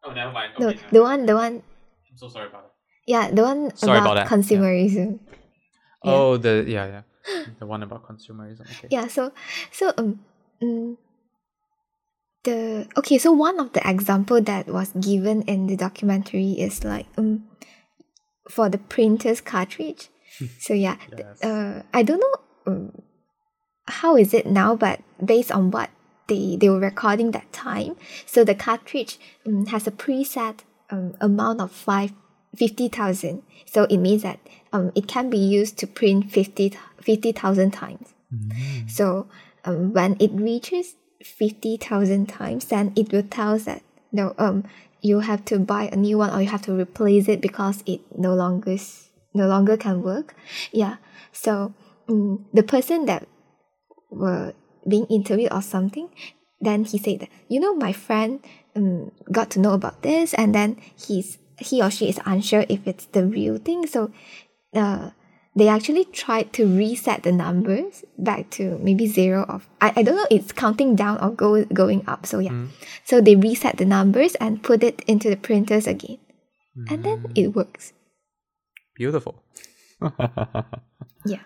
Oh, 0.03 0.13
never 0.13 0.31
mind. 0.31 0.53
No, 0.59 0.71
the 0.91 1.01
one, 1.01 1.25
the 1.25 1.35
one, 1.35 1.53
I'm 2.09 2.15
so 2.17 2.29
sorry 2.29 2.47
about 2.47 2.63
it. 2.65 2.71
yeah, 3.11 3.29
the 3.31 3.43
one 3.43 3.75
Sorry 3.75 3.97
about, 3.99 4.15
about 4.17 4.29
that. 4.29 4.31
Yeah. 4.31 4.37
consumerism. 4.57 5.19
Yeah. 6.03 6.11
Oh, 6.13 6.37
the 6.37 6.63
yeah, 6.67 6.85
yeah, 6.87 7.43
the 7.59 7.65
one 7.65 7.83
about 7.83 8.07
consumerism. 8.07 8.61
Okay. 8.61 8.87
yeah 8.89 9.07
so 9.07 9.33
so 9.71 9.91
um 9.97 10.19
mm, 10.63 10.95
the 12.47 12.87
okay 12.95 13.17
so 13.17 13.31
one 13.31 13.59
of 13.59 13.73
the 13.73 13.83
example 13.93 14.39
that 14.41 14.67
was 14.67 14.89
given 15.09 15.41
in 15.43 15.67
the 15.67 15.75
documentary 15.75 16.51
is 16.67 16.83
like 16.83 17.05
um 17.17 17.43
for 18.49 18.69
the 18.69 18.77
printer's 18.77 19.41
cartridge. 19.41 20.09
So 20.65 20.73
yeah 20.73 20.97
Yes. 21.17 21.43
uh 21.43 21.81
i 21.93 22.03
don't 22.07 22.21
know 22.25 22.35
um, 22.67 23.01
how 23.99 24.11
is 24.23 24.33
it 24.39 24.45
now 24.45 24.75
but 24.75 25.01
based 25.33 25.51
on 25.51 25.71
what 25.71 25.89
they 26.27 26.57
they 26.59 26.69
were 26.69 26.83
recording 26.91 27.31
that 27.31 27.49
time 27.51 27.95
so 28.25 28.43
the 28.43 28.53
cartridge 28.53 29.17
um, 29.47 29.65
has 29.73 29.87
a 29.87 29.91
preset 29.91 30.57
um, 30.91 31.15
amount 31.19 31.59
of 31.61 31.71
five 31.71 32.11
50,000 32.55 33.41
so 33.65 33.83
it 33.89 33.97
means 33.97 34.21
that 34.23 34.39
um, 34.73 34.91
it 34.95 35.07
can 35.07 35.29
be 35.29 35.37
used 35.37 35.77
to 35.79 35.87
print 35.87 36.31
50 36.31 36.77
50,000 37.01 37.71
times. 37.71 38.13
So 38.87 39.27
um, 39.65 39.93
when 39.93 40.17
it 40.19 40.31
reaches 40.33 40.95
50,000 41.23 42.27
times, 42.27 42.65
then 42.65 42.93
it 42.95 43.11
will 43.11 43.23
tell 43.23 43.57
that 43.59 43.81
no, 44.11 44.33
um, 44.37 44.63
you 45.01 45.19
have 45.19 45.45
to 45.45 45.59
buy 45.59 45.89
a 45.91 45.95
new 45.95 46.17
one 46.17 46.31
or 46.31 46.41
you 46.41 46.47
have 46.47 46.61
to 46.63 46.73
replace 46.73 47.27
it 47.27 47.41
because 47.41 47.83
it 47.85 48.01
no 48.17 48.33
longer 48.33 48.77
no 49.33 49.47
longer 49.47 49.77
can 49.77 50.01
work. 50.01 50.35
Yeah. 50.71 50.97
So 51.31 51.73
um, 52.09 52.45
the 52.53 52.63
person 52.63 53.05
that 53.05 53.27
were 54.09 54.53
being 54.87 55.05
interviewed 55.05 55.51
or 55.51 55.61
something, 55.61 56.09
then 56.61 56.85
he 56.85 56.97
said 56.97 57.19
that 57.19 57.29
you 57.47 57.59
know 57.59 57.75
my 57.75 57.93
friend 57.93 58.39
um, 58.75 59.11
got 59.31 59.49
to 59.51 59.59
know 59.59 59.73
about 59.73 60.01
this 60.01 60.33
and 60.33 60.55
then 60.55 60.77
he's 60.95 61.37
he 61.59 61.81
or 61.81 61.89
she 61.89 62.09
is 62.09 62.19
unsure 62.25 62.65
if 62.69 62.87
it's 62.87 63.05
the 63.07 63.25
real 63.25 63.57
thing. 63.57 63.85
So 63.85 64.11
uh, 64.73 65.11
they 65.57 65.67
actually 65.67 66.05
tried 66.05 66.53
to 66.53 66.67
reset 66.67 67.23
the 67.23 67.31
numbers 67.31 68.05
back 68.19 68.47
to 68.51 68.77
maybe 68.77 69.07
zero 69.07 69.43
of 69.49 69.67
I, 69.81 69.91
I 69.97 70.03
don't 70.03 70.15
know 70.15 70.27
it's 70.29 70.51
counting 70.51 70.95
down 70.95 71.17
or 71.19 71.31
go, 71.31 71.65
going 71.65 72.03
up 72.07 72.27
so 72.27 72.37
yeah. 72.37 72.67
So 73.03 73.21
they 73.21 73.35
reset 73.35 73.77
the 73.77 73.85
numbers 73.85 74.35
and 74.35 74.61
put 74.61 74.83
it 74.83 75.01
into 75.07 75.31
the 75.31 75.35
printers 75.35 75.87
again. 75.87 76.19
And 76.89 77.03
then 77.03 77.31
it 77.33 77.55
works. 77.55 77.93
Beautiful. 78.93 79.41
yeah. 81.25 81.41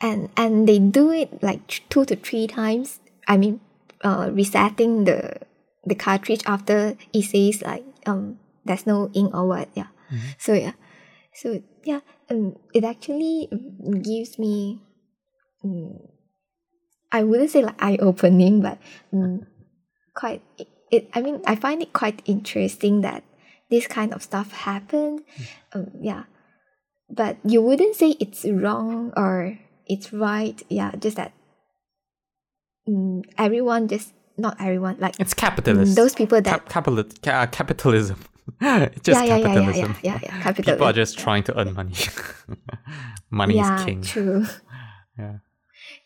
And 0.00 0.30
and 0.34 0.66
they 0.66 0.78
do 0.78 1.12
it 1.12 1.42
like 1.42 1.84
two 1.90 2.06
to 2.06 2.16
three 2.16 2.46
times 2.46 3.00
i 3.28 3.36
mean 3.36 3.60
uh 4.02 4.30
resetting 4.32 5.04
the 5.04 5.36
the 5.84 5.94
cartridge 5.94 6.42
after 6.46 6.96
it 7.12 7.22
says 7.22 7.62
like 7.62 7.84
um 8.06 8.38
there's 8.64 8.86
no 8.86 9.10
ink 9.12 9.34
or 9.34 9.46
what 9.46 9.68
yeah. 9.74 9.92
So 10.38 10.54
yeah 10.54 10.72
so 11.34 11.62
yeah 11.84 12.00
um 12.30 12.56
it 12.74 12.84
actually 12.84 13.48
mm, 13.52 14.02
gives 14.02 14.38
me 14.38 14.80
mm, 15.64 15.96
i 17.10 17.22
wouldn't 17.22 17.50
say 17.50 17.62
like 17.62 17.80
eye-opening 17.82 18.60
but 18.60 18.78
mm, 19.12 19.44
quite 20.14 20.42
it, 20.58 20.68
it 20.90 21.08
i 21.14 21.20
mean 21.22 21.40
i 21.46 21.54
find 21.54 21.82
it 21.82 21.92
quite 21.92 22.22
interesting 22.26 23.00
that 23.00 23.24
this 23.70 23.86
kind 23.86 24.12
of 24.12 24.22
stuff 24.22 24.52
happened 24.52 25.20
um, 25.72 25.90
yeah 26.00 26.24
but 27.08 27.36
you 27.44 27.62
wouldn't 27.62 27.96
say 27.96 28.14
it's 28.20 28.44
wrong 28.44 29.12
or 29.16 29.58
it's 29.86 30.12
right 30.12 30.62
yeah 30.68 30.92
just 30.98 31.16
that 31.16 31.32
mm, 32.88 33.22
everyone 33.38 33.88
just 33.88 34.12
not 34.38 34.56
everyone 34.60 34.96
like 34.98 35.14
It's 35.20 35.34
capitalist. 35.34 35.94
those 35.96 36.14
people 36.14 36.40
that 36.40 36.68
Cap- 36.68 36.84
capitali- 36.84 37.20
ca- 37.22 37.46
capitalism. 37.46 38.16
just 39.02 39.08
yeah, 39.08 39.24
yeah, 39.24 39.36
yeah, 39.36 39.36
yeah, 39.36 39.54
capitalism. 39.54 39.96
yeah, 40.02 40.18
yeah, 40.22 40.36
yeah, 40.44 40.52
People 40.56 40.84
are 40.84 40.92
just 40.92 41.18
trying 41.18 41.42
to 41.44 41.58
earn 41.58 41.74
money. 41.74 41.94
money 43.30 43.56
yeah, 43.56 43.76
is 43.78 43.84
king. 43.84 44.02
true. 44.02 44.46
Yeah. 45.18 45.38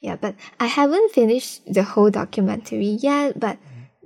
Yeah, 0.01 0.17
but 0.17 0.35
I 0.61 0.67
haven't 0.67 1.13
finished 1.13 1.63
the 1.73 1.83
whole 1.83 2.11
documentary 2.11 2.97
yet. 3.01 3.39
But 3.39 3.59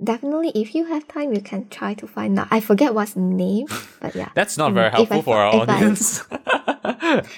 definitely, 0.03 0.51
if 0.55 0.75
you 0.75 0.85
have 0.85 1.07
time, 1.07 1.33
you 1.33 1.41
can 1.41 1.69
try 1.69 1.93
to 1.95 2.07
find 2.07 2.37
out. 2.39 2.47
I 2.51 2.59
forget 2.59 2.93
what's 2.93 3.13
the 3.13 3.21
name, 3.21 3.67
but 3.99 4.15
yeah. 4.15 4.29
That's 4.35 4.57
not 4.57 4.71
Mm, 4.71 4.75
very 4.75 4.87
I 4.87 4.95
helpful 4.95 5.21
for 5.21 5.35
fo- 5.35 5.39
our 5.39 5.55
if 5.63 5.69
I- 5.69 5.73
audience. 5.75 6.23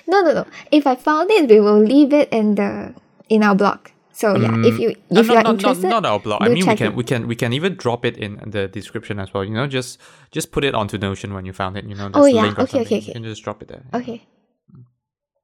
No, 0.08 0.22
no, 0.22 0.34
no. 0.34 0.46
If 0.72 0.86
I 0.88 0.96
found 0.96 1.32
it, 1.32 1.50
we 1.50 1.60
will 1.60 1.80
leave 1.80 2.14
it 2.14 2.30
in 2.32 2.56
the 2.56 2.94
in 3.30 3.44
our 3.44 3.56
blog. 3.56 3.90
So 4.14 4.38
yeah, 4.38 4.56
if 4.70 4.78
you 4.80 4.90
Uh, 4.90 5.20
if 5.20 5.28
you 5.28 5.34
not, 5.34 5.38
are 5.38 5.44
not, 5.44 5.54
interested, 5.56 5.88
not, 5.90 6.04
not 6.04 6.12
our 6.12 6.20
blog. 6.20 6.42
I 6.44 6.50
mean, 6.50 6.66
we 6.68 6.76
can 6.76 6.92
it. 6.92 6.96
we 6.96 7.04
can 7.04 7.28
we 7.28 7.36
can 7.36 7.52
even 7.52 7.76
drop 7.76 8.06
it 8.06 8.16
in 8.18 8.32
the 8.46 8.68
description 8.68 9.20
as 9.20 9.34
well. 9.34 9.44
You 9.44 9.54
know, 9.54 9.66
just 9.68 10.00
just 10.32 10.52
put 10.52 10.64
it 10.64 10.76
onto 10.76 10.98
Notion 10.98 11.34
when 11.34 11.46
you 11.46 11.54
found 11.54 11.78
it. 11.78 11.86
You 11.86 11.96
know, 11.96 12.12
Oh, 12.14 12.26
yeah. 12.26 12.46
Okay, 12.46 12.62
okay, 12.62 12.82
okay. 12.82 13.00
You 13.00 13.14
can 13.14 13.24
just 13.24 13.44
drop 13.44 13.62
it 13.64 13.68
there. 13.70 13.84
okay. 13.94 14.22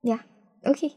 Yeah. 0.03 0.19
Okay. 0.65 0.91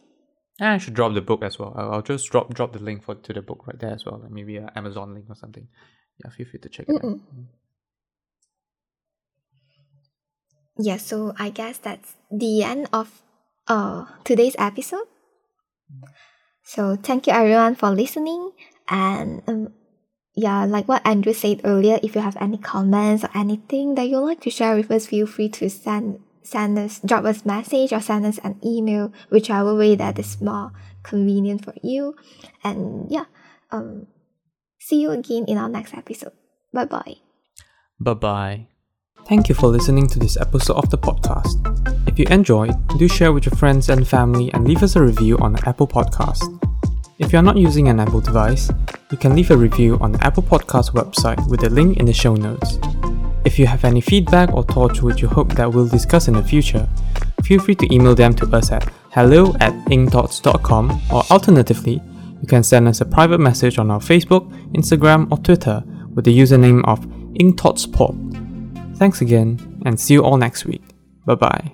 And 0.61 0.69
I 0.69 0.79
should 0.79 0.95
drop 0.95 1.15
the 1.15 1.23
book 1.23 1.43
as 1.43 1.59
well. 1.59 1.73
I'll, 1.77 1.93
I'll 1.95 2.03
just 2.03 2.31
drop 2.31 2.53
drop 2.55 2.73
the 2.73 2.79
link 2.79 3.03
for 3.03 3.15
to 3.15 3.33
the 3.33 3.43
book 3.43 3.67
right 3.67 3.79
there 3.79 3.93
as 3.95 4.05
well. 4.05 4.21
Like 4.23 4.31
maybe 4.31 4.59
an 4.59 4.69
Amazon 4.77 5.15
link 5.15 5.27
or 5.31 5.35
something. 5.35 5.67
Yeah, 6.23 6.31
feel 6.31 6.47
free 6.47 6.61
to 6.61 6.69
check 6.69 6.87
it 6.89 6.95
out. 6.95 7.03
Mm-mm. 7.03 7.21
Yeah, 10.79 10.99
so 10.99 11.33
I 11.39 11.51
guess 11.51 11.79
that's 11.79 12.17
the 12.31 12.63
end 12.65 12.89
of 12.93 13.23
uh 13.67 14.05
today's 14.25 14.57
episode. 14.59 15.07
So 16.63 16.97
thank 16.97 17.27
you 17.27 17.33
everyone 17.33 17.75
for 17.75 17.91
listening 17.91 18.53
and 18.89 19.43
um, 19.47 19.73
yeah, 20.35 20.65
like 20.65 20.89
what 20.89 21.07
Andrew 21.07 21.33
said 21.33 21.61
earlier, 21.65 21.99
if 22.03 22.15
you 22.15 22.21
have 22.21 22.37
any 22.41 22.57
comments 22.57 23.25
or 23.25 23.31
anything 23.35 23.95
that 23.97 24.09
you'd 24.09 24.21
like 24.21 24.41
to 24.43 24.51
share 24.51 24.77
with 24.77 24.91
us, 24.91 25.07
feel 25.07 25.27
free 25.27 25.49
to 25.51 25.69
send 25.69 26.21
send 26.43 26.79
us 26.79 27.01
drop 27.05 27.25
us 27.25 27.45
message 27.45 27.93
or 27.93 28.01
send 28.01 28.27
us 28.27 28.39
an 28.43 28.59
email, 28.65 29.13
whichever 29.31 29.75
way 29.75 29.95
that 29.95 30.19
is 30.19 30.41
more 30.41 30.73
convenient 31.03 31.65
for 31.65 31.75
you. 31.83 32.17
And 32.65 33.11
yeah, 33.11 33.27
um 33.71 34.07
see 34.79 35.01
you 35.03 35.11
again 35.11 35.45
in 35.47 35.59
our 35.59 35.69
next 35.69 35.95
episode. 35.95 36.33
Bye 36.73 36.87
bye. 36.87 37.17
Bye 38.01 38.15
bye. 38.15 38.67
Thank 39.29 39.49
you 39.49 39.55
for 39.55 39.69
listening 39.69 40.09
to 40.09 40.19
this 40.19 40.37
episode 40.37 40.77
of 40.77 40.91
the 40.91 40.99
podcast. 40.99 41.57
If 42.09 42.19
you 42.19 42.27
enjoyed, 42.29 42.75
do 42.99 43.09
share 43.09 43.33
with 43.33 43.47
your 43.47 43.55
friends 43.55 43.89
and 43.89 44.07
family 44.07 44.53
and 44.53 44.67
leave 44.67 44.83
us 44.83 44.97
a 44.97 45.03
review 45.03 45.39
on 45.39 45.53
the 45.53 45.69
Apple 45.69 45.87
Podcast. 45.87 46.43
If 47.19 47.33
you 47.33 47.39
are 47.39 47.43
not 47.43 47.57
using 47.57 47.89
an 47.89 48.01
Apple 48.01 48.21
device, 48.21 48.71
you 49.11 49.17
can 49.17 49.35
leave 49.37 49.51
a 49.51 49.57
review 49.57 49.97
on 50.01 50.13
the 50.13 50.25
Apple 50.25 50.43
Podcast 50.43 50.93
website 50.93 51.49
with 51.49 51.61
the 51.61 51.71
link 51.71 51.99
in 51.99 52.07
the 52.07 52.13
show 52.13 52.35
notes. 52.35 52.79
If 53.45 53.59
you 53.59 53.67
have 53.67 53.85
any 53.85 54.01
feedback 54.01 54.53
or 54.53 54.65
thoughts 54.65 55.03
which 55.03 55.23
you 55.23 55.29
hope 55.29 55.55
that 55.55 55.73
we'll 55.73 55.89
discuss 55.89 56.29
in 56.29 56.35
the 56.35 56.43
future, 56.43 56.87
feel 57.45 57.61
free 57.61 57.77
to 57.77 57.95
email 57.95 58.15
them 58.15 58.35
to 58.35 58.47
us 58.55 58.73
at 58.73 58.93
hello 59.13 59.55
at 59.61 59.73
inkthoughts.com 59.87 61.01
or 61.13 61.23
alternatively, 61.31 62.03
you 62.41 62.49
can 62.49 62.65
send 62.65 62.89
us 62.89 63.01
a 63.01 63.05
private 63.05 63.39
message 63.39 63.79
on 63.79 63.91
our 63.91 64.01
Facebook, 64.01 64.51
Instagram, 64.73 65.31
or 65.31 65.39
Twitter 65.39 65.83
with 66.15 66.25
the 66.25 66.37
username 66.37 66.85
of 66.87 67.01
InkThoughtsPod. 67.35 68.42
Thanks 68.97 69.21
again, 69.21 69.83
and 69.85 69.99
see 69.99 70.15
you 70.15 70.23
all 70.23 70.37
next 70.37 70.65
week. 70.65 70.83
Bye 71.27 71.35
bye. 71.35 71.73